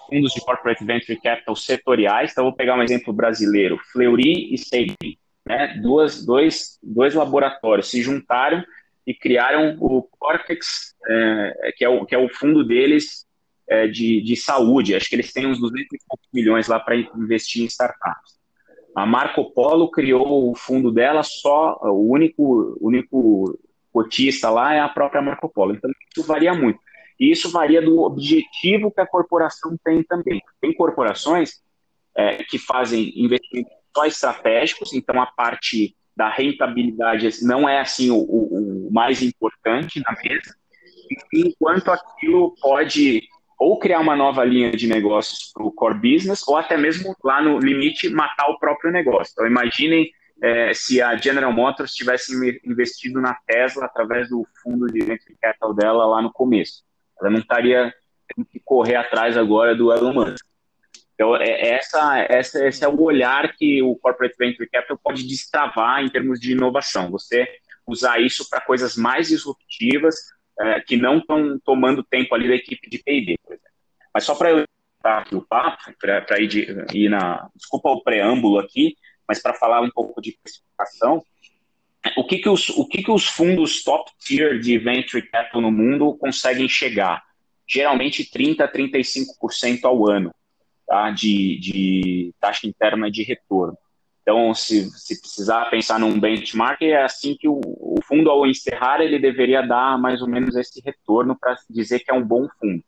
fundos 0.06 0.32
de 0.32 0.40
corporate 0.40 0.84
venture 0.84 1.20
capital 1.20 1.56
setoriais. 1.56 2.32
Então, 2.32 2.44
vou 2.44 2.52
pegar 2.52 2.76
um 2.76 2.82
exemplo 2.82 3.12
brasileiro: 3.12 3.78
Fleury 3.92 4.52
e 4.54 4.58
Seiri, 4.58 5.18
né? 5.46 5.78
Duas, 5.82 6.24
dois, 6.24 6.78
dois 6.82 7.14
laboratórios 7.14 7.90
se 7.90 8.02
juntaram 8.02 8.64
e 9.06 9.14
criaram 9.14 9.76
o 9.78 10.02
Cortex, 10.02 10.94
é, 11.08 11.72
que, 11.76 11.84
é 11.84 11.88
o, 11.88 12.04
que 12.04 12.14
é 12.14 12.18
o 12.18 12.28
fundo 12.28 12.64
deles 12.64 13.24
é, 13.68 13.86
de, 13.86 14.20
de 14.20 14.36
saúde. 14.36 14.94
Acho 14.94 15.08
que 15.08 15.14
eles 15.14 15.32
têm 15.32 15.46
uns 15.46 15.60
200 15.60 15.88
milhões 16.32 16.66
lá 16.66 16.80
para 16.80 16.96
investir 16.96 17.62
em 17.62 17.66
startups. 17.66 18.36
A 18.96 19.04
Marco 19.04 19.52
Polo 19.52 19.90
criou 19.90 20.50
o 20.50 20.54
fundo 20.56 20.90
dela 20.90 21.22
só, 21.22 21.78
o 21.82 22.10
único, 22.10 22.76
único 22.80 23.58
cotista 23.92 24.50
lá 24.50 24.74
é 24.74 24.80
a 24.80 24.88
própria 24.88 25.22
Marco 25.22 25.48
Polo. 25.48 25.74
Então, 25.74 25.90
isso 26.10 26.26
varia 26.26 26.54
muito. 26.54 26.80
E 27.18 27.30
isso 27.30 27.50
varia 27.50 27.80
do 27.80 28.00
objetivo 28.00 28.90
que 28.90 29.00
a 29.00 29.06
corporação 29.06 29.76
tem 29.84 30.02
também. 30.02 30.40
Tem 30.60 30.72
corporações 30.74 31.62
é, 32.14 32.42
que 32.44 32.58
fazem 32.58 33.12
investimentos 33.16 33.72
só 33.94 34.04
estratégicos, 34.04 34.92
então 34.92 35.20
a 35.20 35.26
parte 35.26 35.96
da 36.16 36.28
rentabilidade 36.28 37.28
não 37.42 37.68
é 37.68 37.80
assim 37.80 38.10
o, 38.10 38.18
o, 38.18 38.88
mais 38.90 39.22
importante 39.22 40.00
na 40.00 40.16
mesa, 40.22 40.54
enquanto 41.32 41.90
aquilo 41.90 42.54
pode 42.60 43.22
ou 43.58 43.78
criar 43.78 44.00
uma 44.00 44.14
nova 44.14 44.44
linha 44.44 44.70
de 44.70 44.86
negócios 44.86 45.50
para 45.52 45.64
o 45.64 45.72
core 45.72 45.94
business, 45.94 46.46
ou 46.46 46.56
até 46.56 46.76
mesmo 46.76 47.14
lá 47.24 47.40
no 47.40 47.58
limite 47.58 48.08
matar 48.10 48.50
o 48.50 48.58
próprio 48.58 48.92
negócio. 48.92 49.32
Então 49.32 49.46
imaginem 49.46 50.10
é, 50.42 50.74
se 50.74 51.00
a 51.00 51.16
General 51.16 51.50
Motors 51.52 51.94
tivesse 51.94 52.34
investido 52.64 53.20
na 53.20 53.34
Tesla 53.46 53.86
através 53.86 54.28
do 54.28 54.46
fundo 54.62 54.86
de 54.86 55.00
venture 55.00 55.36
capital 55.40 55.72
dela 55.72 56.04
lá 56.04 56.20
no 56.20 56.30
começo. 56.30 56.84
Ela 57.20 57.30
não 57.30 57.38
estaria 57.38 57.92
tendo 58.34 58.46
que 58.46 58.60
correr 58.60 58.96
atrás 58.96 59.36
agora 59.36 59.74
do 59.74 59.92
Elon 59.92 60.12
Musk. 60.12 60.44
Então, 61.14 61.34
é, 61.36 61.70
essa, 61.70 62.18
essa, 62.28 62.66
esse 62.66 62.84
é 62.84 62.88
o 62.88 63.00
olhar 63.00 63.54
que 63.56 63.82
o 63.82 63.96
Corporate 63.96 64.36
Venture 64.38 64.68
Capital 64.68 64.98
pode 65.02 65.26
destravar 65.26 66.02
em 66.02 66.08
termos 66.08 66.38
de 66.38 66.52
inovação. 66.52 67.10
Você 67.10 67.48
usar 67.86 68.20
isso 68.20 68.48
para 68.50 68.60
coisas 68.60 68.96
mais 68.96 69.28
disruptivas, 69.28 70.16
é, 70.60 70.80
que 70.80 70.96
não 70.96 71.18
estão 71.18 71.58
tomando 71.64 72.04
tempo 72.04 72.34
ali 72.34 72.48
da 72.48 72.54
equipe 72.54 72.88
de 72.90 72.98
P&D, 72.98 73.36
por 73.42 73.52
exemplo. 73.52 73.70
Mas 74.12 74.24
só 74.24 74.34
para 74.34 74.50
eu 74.50 74.64
aqui 75.02 75.36
o 75.36 75.42
papo, 75.42 75.92
para 76.00 76.40
ir, 76.40 76.48
de, 76.48 76.66
ir 76.92 77.08
na... 77.08 77.48
Desculpa 77.54 77.90
o 77.90 78.02
preâmbulo 78.02 78.58
aqui, 78.58 78.96
mas 79.28 79.40
para 79.40 79.54
falar 79.54 79.80
um 79.80 79.90
pouco 79.90 80.20
de 80.20 80.36
precificação, 80.42 81.22
o 82.16 82.24
que, 82.24 82.38
que, 82.38 82.48
os, 82.48 82.68
o 82.70 82.86
que, 82.86 83.02
que 83.02 83.10
os 83.10 83.26
fundos 83.26 83.82
top 83.82 84.10
tier 84.18 84.58
de 84.60 84.78
venture 84.78 85.22
capital 85.22 85.60
no 85.60 85.70
mundo 85.70 86.16
conseguem 86.16 86.68
chegar? 86.68 87.22
Geralmente 87.68 88.24
30% 88.24 88.60
a 88.60 88.68
35% 88.68 89.84
ao 89.84 90.08
ano 90.08 90.32
tá? 90.86 91.10
de, 91.10 91.58
de 91.58 92.34
taxa 92.40 92.66
interna 92.66 93.10
de 93.10 93.22
retorno. 93.22 93.76
Então, 94.22 94.52
se, 94.54 94.90
se 94.90 95.20
precisar 95.20 95.70
pensar 95.70 96.00
num 96.00 96.18
benchmark, 96.18 96.82
é 96.82 97.04
assim 97.04 97.36
que 97.38 97.46
o, 97.46 97.60
o, 97.60 98.00
fundo, 98.02 98.28
ao 98.28 98.44
encerrar, 98.44 99.00
ele 99.00 99.20
deveria 99.20 99.62
dar 99.62 99.96
mais 99.98 100.20
ou 100.20 100.28
menos 100.28 100.56
esse 100.56 100.80
retorno 100.84 101.36
para 101.38 101.54
dizer 101.70 102.00
que 102.00 102.10
é 102.10 102.14
um 102.14 102.26
bom 102.26 102.48
fundo. 102.58 102.82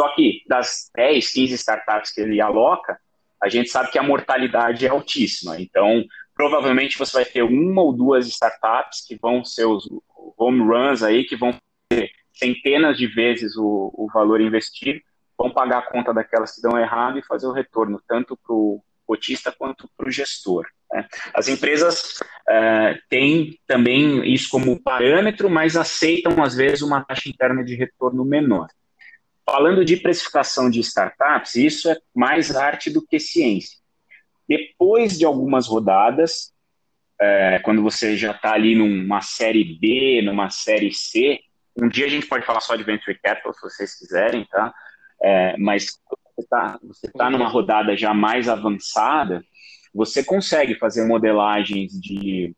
Só 0.00 0.14
que 0.14 0.42
das 0.46 0.88
10, 0.94 1.32
15 1.32 1.54
startups 1.54 2.12
que 2.12 2.20
ele 2.20 2.40
aloca, 2.40 2.96
a 3.42 3.48
gente 3.48 3.68
sabe 3.68 3.90
que 3.90 3.98
a 3.98 4.02
mortalidade 4.02 4.86
é 4.86 4.88
altíssima. 4.88 5.60
Então, 5.60 6.04
provavelmente 6.36 6.98
você 6.98 7.12
vai 7.14 7.24
ter 7.24 7.42
uma 7.42 7.82
ou 7.82 7.92
duas 7.92 8.28
startups 8.28 9.04
que 9.04 9.16
vão 9.16 9.42
ser 9.42 9.64
os 9.64 9.88
home 10.36 10.60
runs 10.60 11.02
aí, 11.02 11.24
que 11.24 11.34
vão 11.34 11.58
ter 11.88 12.10
centenas 12.32 12.98
de 12.98 13.06
vezes 13.06 13.56
o, 13.56 13.90
o 13.94 14.06
valor 14.12 14.40
investido, 14.40 15.00
vão 15.36 15.50
pagar 15.50 15.78
a 15.78 15.90
conta 15.90 16.12
daquelas 16.12 16.54
que 16.54 16.60
dão 16.60 16.78
errado 16.78 17.18
e 17.18 17.24
fazer 17.24 17.46
o 17.46 17.52
retorno, 17.52 18.00
tanto 18.06 18.36
para 18.36 18.54
o 18.54 18.82
cotista 19.06 19.50
quanto 19.50 19.88
para 19.96 20.08
o 20.08 20.10
gestor. 20.10 20.66
Né? 20.92 21.06
As 21.32 21.48
empresas 21.48 22.18
uh, 22.20 22.98
têm 23.08 23.58
também 23.66 24.30
isso 24.32 24.50
como 24.50 24.80
parâmetro, 24.80 25.48
mas 25.48 25.76
aceitam, 25.76 26.42
às 26.42 26.54
vezes, 26.54 26.82
uma 26.82 27.02
taxa 27.02 27.28
interna 27.28 27.64
de 27.64 27.74
retorno 27.74 28.24
menor. 28.24 28.68
Falando 29.44 29.84
de 29.84 29.96
precificação 29.96 30.68
de 30.68 30.80
startups, 30.80 31.54
isso 31.54 31.88
é 31.88 31.96
mais 32.14 32.54
arte 32.54 32.90
do 32.90 33.00
que 33.06 33.18
ciência. 33.18 33.78
Depois 34.48 35.18
de 35.18 35.24
algumas 35.24 35.66
rodadas, 35.66 36.52
é, 37.20 37.58
quando 37.60 37.82
você 37.82 38.16
já 38.16 38.32
está 38.32 38.52
ali 38.52 38.74
numa 38.74 39.20
série 39.20 39.64
B, 39.64 40.22
numa 40.22 40.50
série 40.50 40.92
C, 40.92 41.40
um 41.76 41.88
dia 41.88 42.06
a 42.06 42.08
gente 42.08 42.26
pode 42.26 42.44
falar 42.44 42.60
só 42.60 42.76
de 42.76 42.84
venture 42.84 43.18
capital, 43.22 43.52
se 43.52 43.60
vocês 43.60 43.98
quiserem, 43.98 44.46
tá? 44.46 44.72
É, 45.22 45.56
mas 45.56 45.98
você 46.36 46.42
está 46.42 46.78
você 46.82 47.10
tá 47.10 47.30
numa 47.30 47.48
rodada 47.48 47.96
já 47.96 48.12
mais 48.12 48.48
avançada, 48.48 49.42
você 49.94 50.22
consegue 50.22 50.74
fazer 50.74 51.06
modelagens 51.06 51.98
de, 51.98 52.54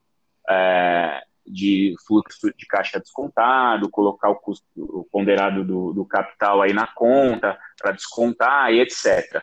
é, 0.50 1.22
de 1.46 1.94
fluxo 2.06 2.52
de 2.56 2.66
caixa 2.66 2.98
descontado, 2.98 3.88
colocar 3.90 4.28
o 4.28 4.36
custo 4.36 5.08
ponderado 5.12 5.64
do, 5.64 5.92
do 5.92 6.04
capital 6.04 6.62
aí 6.62 6.72
na 6.72 6.86
conta 6.86 7.56
para 7.80 7.92
descontar 7.92 8.72
e 8.72 8.80
etc. 8.80 9.40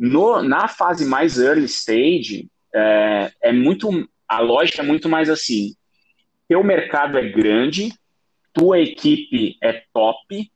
No, 0.00 0.42
na 0.42 0.66
fase 0.66 1.04
mais 1.04 1.38
early 1.38 1.66
stage, 1.66 2.48
é, 2.74 3.30
é 3.42 3.52
muito 3.52 4.08
a 4.26 4.40
lógica 4.40 4.80
é 4.80 4.84
muito 4.84 5.10
mais 5.10 5.28
assim: 5.28 5.74
teu 6.48 6.64
mercado 6.64 7.18
é 7.18 7.28
grande, 7.28 7.92
tua 8.50 8.80
equipe 8.80 9.58
é 9.62 9.82
top, 9.92 10.50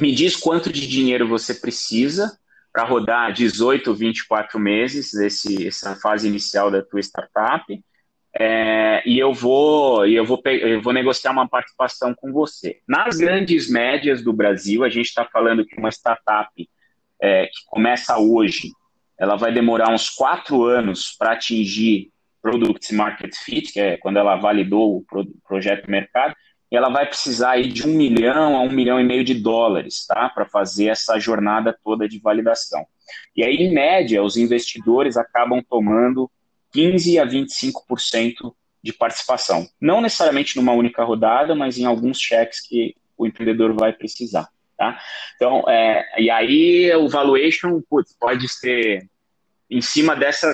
me 0.00 0.14
diz 0.14 0.34
quanto 0.36 0.72
de 0.72 0.86
dinheiro 0.86 1.28
você 1.28 1.52
precisa 1.54 2.38
para 2.72 2.84
rodar 2.84 3.32
18, 3.32 3.94
24 3.94 4.58
meses, 4.58 5.12
esse, 5.12 5.66
essa 5.66 5.94
fase 5.96 6.26
inicial 6.26 6.70
da 6.70 6.82
tua 6.82 7.00
startup, 7.00 7.64
é, 8.38 9.02
e 9.06 9.18
eu 9.18 9.32
vou, 9.32 10.06
eu, 10.06 10.24
vou, 10.24 10.42
eu 10.44 10.80
vou 10.80 10.92
negociar 10.92 11.32
uma 11.32 11.48
participação 11.48 12.14
com 12.14 12.32
você. 12.32 12.80
Nas 12.86 13.16
grandes 13.16 13.70
médias 13.70 14.22
do 14.22 14.32
Brasil, 14.32 14.82
a 14.84 14.90
gente 14.90 15.06
está 15.06 15.24
falando 15.24 15.64
que 15.64 15.78
uma 15.78 15.90
startup 15.90 16.50
é, 17.20 17.46
que 17.46 17.64
começa 17.66 18.18
hoje, 18.18 18.70
ela 19.18 19.36
vai 19.36 19.52
demorar 19.52 19.92
uns 19.92 20.10
quatro 20.10 20.64
anos 20.64 21.14
para 21.18 21.32
atingir 21.32 22.10
Product 22.42 22.94
Market 22.94 23.34
Fit, 23.34 23.72
que 23.72 23.80
é 23.80 23.96
quando 23.96 24.18
ela 24.18 24.36
validou 24.36 24.98
o 24.98 25.04
projeto 25.46 25.90
mercado, 25.90 26.34
e 26.70 26.76
ela 26.76 26.88
vai 26.88 27.06
precisar 27.06 27.52
aí 27.52 27.68
de 27.68 27.86
um 27.86 27.92
milhão 27.92 28.56
a 28.56 28.60
um 28.60 28.70
milhão 28.70 29.00
e 29.00 29.04
meio 29.04 29.24
de 29.24 29.34
dólares, 29.34 30.04
tá? 30.06 30.28
Para 30.28 30.46
fazer 30.46 30.86
essa 30.86 31.18
jornada 31.18 31.76
toda 31.82 32.08
de 32.08 32.18
validação. 32.18 32.84
E 33.36 33.44
aí, 33.44 33.56
em 33.56 33.72
média, 33.72 34.22
os 34.22 34.36
investidores 34.36 35.16
acabam 35.16 35.62
tomando 35.62 36.30
15 36.72 37.18
a 37.18 37.26
25% 37.26 38.52
de 38.82 38.92
participação. 38.92 39.68
Não 39.80 40.00
necessariamente 40.00 40.56
numa 40.56 40.72
única 40.72 41.04
rodada, 41.04 41.54
mas 41.54 41.78
em 41.78 41.84
alguns 41.84 42.20
cheques 42.20 42.60
que 42.60 42.94
o 43.16 43.26
empreendedor 43.26 43.74
vai 43.74 43.92
precisar. 43.92 44.48
Tá? 44.76 44.98
Então, 45.36 45.64
é, 45.68 46.04
e 46.18 46.30
aí 46.30 46.94
o 46.96 47.08
valuation 47.08 47.80
putz, 47.88 48.14
pode 48.18 48.46
ser 48.48 49.08
em 49.70 49.80
cima 49.80 50.14
dessa 50.14 50.52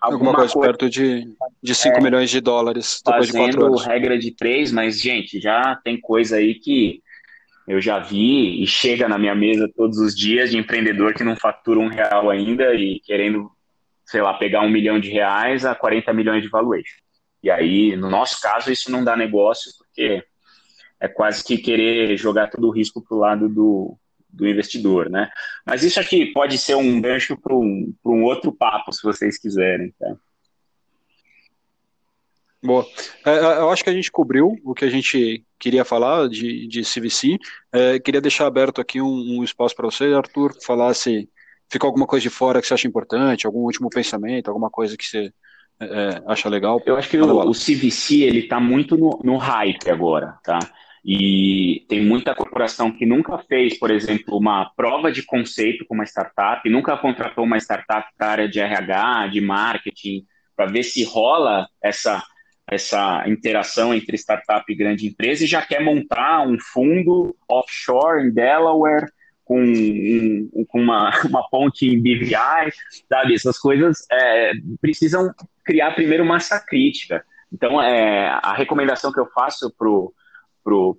Alguma, 0.00 0.34
coisa, 0.34 0.52
coisa, 0.52 0.68
perto 0.68 0.88
de, 0.88 1.26
de 1.60 1.74
5 1.74 1.96
é, 1.96 2.00
milhões 2.00 2.30
de 2.30 2.40
dólares 2.40 3.02
depois 3.04 3.26
de 3.26 3.32
4 3.32 3.66
anos. 3.66 3.84
regra 3.84 4.18
de 4.18 4.30
3, 4.30 4.70
mas, 4.70 5.00
gente, 5.00 5.40
já 5.40 5.74
tem 5.82 6.00
coisa 6.00 6.36
aí 6.36 6.54
que 6.54 7.02
eu 7.66 7.80
já 7.80 7.98
vi 7.98 8.62
e 8.62 8.66
chega 8.66 9.08
na 9.08 9.18
minha 9.18 9.34
mesa 9.34 9.70
todos 9.76 9.98
os 9.98 10.16
dias 10.16 10.50
de 10.50 10.56
empreendedor 10.58 11.14
que 11.14 11.24
não 11.24 11.36
fatura 11.36 11.80
um 11.80 11.88
real 11.88 12.30
ainda 12.30 12.74
e 12.74 13.00
querendo, 13.00 13.50
sei 14.06 14.22
lá, 14.22 14.34
pegar 14.34 14.62
um 14.62 14.70
milhão 14.70 15.00
de 15.00 15.10
reais 15.10 15.66
a 15.66 15.74
40 15.74 16.12
milhões 16.12 16.42
de 16.42 16.48
valuation. 16.48 16.96
E 17.42 17.50
aí, 17.50 17.96
no 17.96 18.08
nosso 18.08 18.40
caso, 18.40 18.70
isso 18.70 18.90
não 18.90 19.04
dá 19.04 19.16
negócio, 19.16 19.70
porque 19.78 20.24
é 21.00 21.08
quase 21.08 21.44
que 21.44 21.58
querer 21.58 22.16
jogar 22.16 22.48
todo 22.48 22.66
o 22.66 22.72
risco 22.72 23.02
para 23.02 23.16
o 23.16 23.20
lado 23.20 23.48
do, 23.48 23.96
do 24.28 24.46
investidor, 24.48 25.08
né? 25.08 25.30
Mas 25.64 25.82
isso 25.82 25.98
aqui 25.98 26.26
pode 26.26 26.58
ser 26.58 26.74
um 26.74 27.00
gancho 27.00 27.36
para 27.36 27.54
um, 27.54 27.94
um 28.04 28.22
outro 28.24 28.52
papo, 28.52 28.92
se 28.92 29.02
vocês 29.02 29.38
quiserem, 29.38 29.92
tá? 29.98 30.16
Boa. 32.62 32.84
É, 33.24 33.30
é, 33.30 33.58
eu 33.58 33.70
acho 33.70 33.84
que 33.84 33.90
a 33.90 33.92
gente 33.92 34.10
cobriu 34.10 34.56
o 34.64 34.74
que 34.74 34.84
a 34.84 34.90
gente 34.90 35.44
queria 35.58 35.84
falar 35.84 36.28
de, 36.28 36.66
de 36.66 36.82
CVC. 36.82 37.38
É, 37.72 37.98
queria 38.00 38.20
deixar 38.20 38.46
aberto 38.46 38.80
aqui 38.80 39.00
um, 39.00 39.38
um 39.38 39.44
espaço 39.44 39.76
para 39.76 39.86
você, 39.86 40.06
Arthur, 40.06 40.54
falar 40.64 40.92
se 40.94 41.28
ficou 41.70 41.88
alguma 41.88 42.06
coisa 42.06 42.22
de 42.22 42.30
fora 42.30 42.60
que 42.60 42.66
você 42.66 42.74
acha 42.74 42.88
importante, 42.88 43.46
algum 43.46 43.60
último 43.60 43.88
pensamento, 43.88 44.48
alguma 44.48 44.70
coisa 44.70 44.96
que 44.96 45.04
você 45.04 45.32
é, 45.80 45.86
é 45.86 46.22
acha 46.26 46.48
legal. 46.48 46.82
Eu 46.84 46.96
acho 46.96 47.08
que 47.08 47.18
o, 47.18 47.48
o, 47.48 47.52
CVC 47.52 48.22
ele 48.22 48.40
está 48.40 48.58
muito 48.58 48.96
no, 48.96 49.20
no 49.22 49.36
hype 49.36 49.88
agora, 49.88 50.36
tá? 50.42 50.58
E 51.10 51.86
tem 51.88 52.04
muita 52.04 52.34
corporação 52.34 52.92
que 52.92 53.06
nunca 53.06 53.38
fez, 53.38 53.78
por 53.78 53.90
exemplo, 53.90 54.36
uma 54.36 54.70
prova 54.76 55.10
de 55.10 55.22
conceito 55.22 55.86
com 55.86 55.94
uma 55.94 56.04
startup, 56.04 56.68
nunca 56.68 56.98
contratou 56.98 57.44
uma 57.44 57.56
startup 57.56 58.06
para 58.18 58.32
área 58.32 58.46
de 58.46 58.60
RH, 58.60 59.28
de 59.28 59.40
marketing, 59.40 60.26
para 60.54 60.66
ver 60.66 60.82
se 60.82 61.02
rola 61.04 61.66
essa, 61.82 62.22
essa 62.70 63.26
interação 63.26 63.94
entre 63.94 64.18
startup 64.18 64.70
e 64.70 64.76
grande 64.76 65.06
empresa 65.06 65.44
e 65.44 65.46
já 65.46 65.62
quer 65.62 65.80
montar 65.82 66.46
um 66.46 66.58
fundo 66.60 67.34
offshore 67.48 68.26
em 68.26 68.30
Delaware 68.30 69.10
com, 69.46 69.62
um, 69.62 70.66
com 70.68 70.78
uma, 70.78 71.10
uma 71.24 71.48
ponte 71.48 71.86
em 71.86 71.98
BVI, 71.98 72.70
sabe? 73.08 73.34
Essas 73.34 73.58
coisas 73.58 74.06
é, 74.12 74.52
precisam 74.78 75.32
criar 75.64 75.92
primeiro 75.92 76.26
massa 76.26 76.60
crítica. 76.60 77.24
Então, 77.50 77.80
é, 77.80 78.28
a 78.42 78.52
recomendação 78.52 79.10
que 79.10 79.18
eu 79.18 79.26
faço 79.34 79.74
para 79.74 79.88
o 79.88 80.12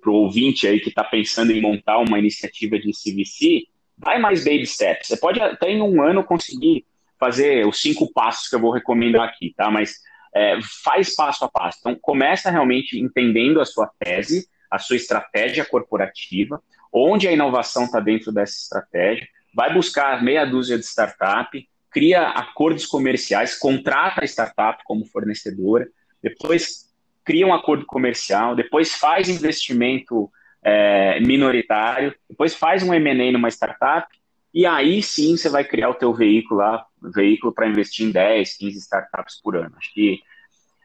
para 0.00 0.10
o 0.10 0.14
ouvinte 0.14 0.66
aí 0.66 0.80
que 0.80 0.88
está 0.88 1.04
pensando 1.04 1.52
em 1.52 1.60
montar 1.60 1.98
uma 1.98 2.18
iniciativa 2.18 2.78
de 2.78 2.90
CVC, 2.92 3.66
vai 3.96 4.18
mais 4.18 4.44
baby 4.44 4.66
steps. 4.66 5.08
Você 5.08 5.16
pode 5.16 5.40
até 5.40 5.70
em 5.70 5.82
um 5.82 6.02
ano 6.02 6.24
conseguir 6.24 6.84
fazer 7.18 7.66
os 7.66 7.80
cinco 7.80 8.10
passos 8.12 8.48
que 8.48 8.56
eu 8.56 8.60
vou 8.60 8.72
recomendar 8.72 9.28
aqui, 9.28 9.52
tá? 9.56 9.70
Mas 9.70 9.96
é, 10.34 10.58
faz 10.82 11.14
passo 11.14 11.44
a 11.44 11.48
passo. 11.48 11.78
Então, 11.80 11.96
começa 12.00 12.50
realmente 12.50 12.98
entendendo 12.98 13.60
a 13.60 13.64
sua 13.64 13.90
tese, 13.98 14.48
a 14.70 14.78
sua 14.78 14.96
estratégia 14.96 15.64
corporativa, 15.64 16.62
onde 16.92 17.28
a 17.28 17.32
inovação 17.32 17.84
está 17.84 18.00
dentro 18.00 18.32
dessa 18.32 18.56
estratégia, 18.56 19.28
vai 19.54 19.72
buscar 19.72 20.22
meia 20.22 20.44
dúzia 20.44 20.78
de 20.78 20.84
startup, 20.84 21.68
cria 21.90 22.28
acordos 22.28 22.86
comerciais, 22.86 23.58
contrata 23.58 24.22
a 24.22 24.24
startup 24.24 24.82
como 24.84 25.04
fornecedora, 25.04 25.88
depois 26.22 26.89
cria 27.24 27.46
um 27.46 27.54
acordo 27.54 27.86
comercial, 27.86 28.54
depois 28.54 28.94
faz 28.94 29.28
investimento 29.28 30.30
é, 30.62 31.20
minoritário, 31.20 32.14
depois 32.28 32.54
faz 32.54 32.82
um 32.82 32.92
M&A 32.92 33.32
numa 33.32 33.48
startup, 33.48 34.06
e 34.52 34.66
aí 34.66 35.02
sim 35.02 35.36
você 35.36 35.48
vai 35.48 35.64
criar 35.64 35.90
o 35.90 35.94
teu 35.94 36.12
veículo 36.12 36.60
lá, 36.60 36.84
veículo 37.14 37.52
para 37.52 37.68
investir 37.68 38.06
em 38.06 38.10
10, 38.10 38.56
15 38.56 38.78
startups 38.78 39.40
por 39.40 39.56
ano. 39.56 39.74
Acho 39.76 39.92
que 39.92 40.20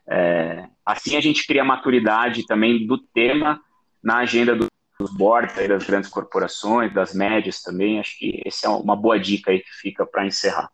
é, 0.07 0.67
assim 0.85 1.17
a 1.17 1.21
gente 1.21 1.47
cria 1.47 1.63
maturidade 1.63 2.45
também 2.45 2.85
do 2.85 2.97
tema 2.97 3.59
na 4.03 4.17
agenda 4.17 4.55
dos 4.55 4.69
boards 5.17 5.57
aí 5.57 5.67
das 5.67 5.83
grandes 5.83 6.09
corporações, 6.09 6.93
das 6.93 7.13
médias 7.13 7.61
também. 7.61 7.99
Acho 7.99 8.17
que 8.19 8.41
essa 8.45 8.67
é 8.67 8.69
uma 8.69 8.95
boa 8.95 9.19
dica 9.19 9.51
aí 9.51 9.59
que 9.59 9.71
fica 9.71 10.05
para 10.05 10.27
encerrar. 10.27 10.69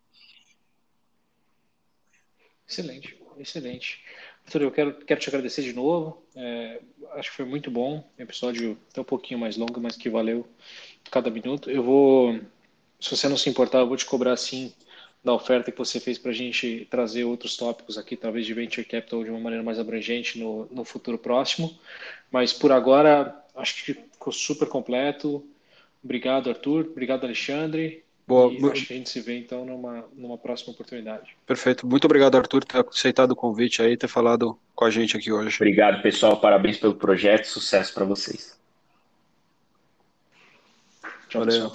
Excelente, 2.68 3.18
excelente. 3.38 4.02
Arthur, 4.44 4.62
eu 4.62 4.70
quero, 4.70 4.94
quero 4.94 5.20
te 5.20 5.28
agradecer 5.28 5.62
de 5.62 5.72
novo. 5.72 6.22
É, 6.34 6.80
acho 7.14 7.30
que 7.30 7.36
foi 7.36 7.44
muito 7.44 7.70
bom. 7.70 8.04
Episódio 8.18 8.78
até 8.90 9.00
um 9.00 9.04
pouquinho 9.04 9.40
mais 9.40 9.56
longo, 9.56 9.80
mas 9.80 9.96
que 9.96 10.08
valeu 10.08 10.46
cada 11.10 11.30
minuto. 11.30 11.70
Eu 11.70 11.82
vou, 11.82 12.38
se 13.00 13.16
você 13.16 13.28
não 13.28 13.36
se 13.36 13.48
importar, 13.48 13.78
eu 13.80 13.88
vou 13.88 13.96
te 13.96 14.06
cobrar 14.06 14.36
sim 14.36 14.72
da 15.24 15.32
oferta 15.32 15.70
que 15.70 15.78
você 15.78 16.00
fez 16.00 16.18
para 16.18 16.32
a 16.32 16.34
gente 16.34 16.86
trazer 16.90 17.24
outros 17.24 17.56
tópicos 17.56 17.96
aqui, 17.96 18.16
talvez 18.16 18.44
de 18.44 18.54
venture 18.54 18.84
capital 18.84 19.22
de 19.22 19.30
uma 19.30 19.38
maneira 19.38 19.62
mais 19.62 19.78
abrangente 19.78 20.38
no, 20.38 20.66
no 20.66 20.84
futuro 20.84 21.16
próximo. 21.16 21.78
Mas 22.30 22.52
por 22.52 22.72
agora, 22.72 23.40
acho 23.54 23.74
que 23.76 23.94
ficou 23.94 24.32
super 24.32 24.68
completo. 24.68 25.46
Obrigado, 26.02 26.50
Arthur. 26.50 26.88
Obrigado, 26.90 27.24
Alexandre. 27.24 28.04
Boa. 28.32 28.72
E 28.72 28.72
que 28.72 28.94
a 28.94 28.96
gente 28.96 29.10
se 29.10 29.20
vê 29.20 29.38
então 29.38 29.64
numa, 29.64 30.04
numa 30.14 30.38
próxima 30.38 30.72
oportunidade. 30.72 31.36
Perfeito. 31.46 31.86
Muito 31.86 32.04
obrigado, 32.04 32.36
Arthur, 32.36 32.64
por 32.64 32.64
ter 32.64 32.88
aceitado 32.88 33.32
o 33.32 33.36
convite 33.36 33.82
aí, 33.82 33.96
ter 33.96 34.08
falado 34.08 34.58
com 34.74 34.84
a 34.84 34.90
gente 34.90 35.16
aqui 35.16 35.30
hoje. 35.30 35.56
Obrigado, 35.56 36.02
pessoal. 36.02 36.40
Parabéns 36.40 36.78
pelo 36.78 36.94
projeto. 36.94 37.44
Sucesso 37.44 37.92
para 37.92 38.04
vocês. 38.04 38.58
Tchau, 41.28 41.40
Valeu. 41.40 41.46
Pessoal. 41.46 41.66
Obrigado. 41.68 41.72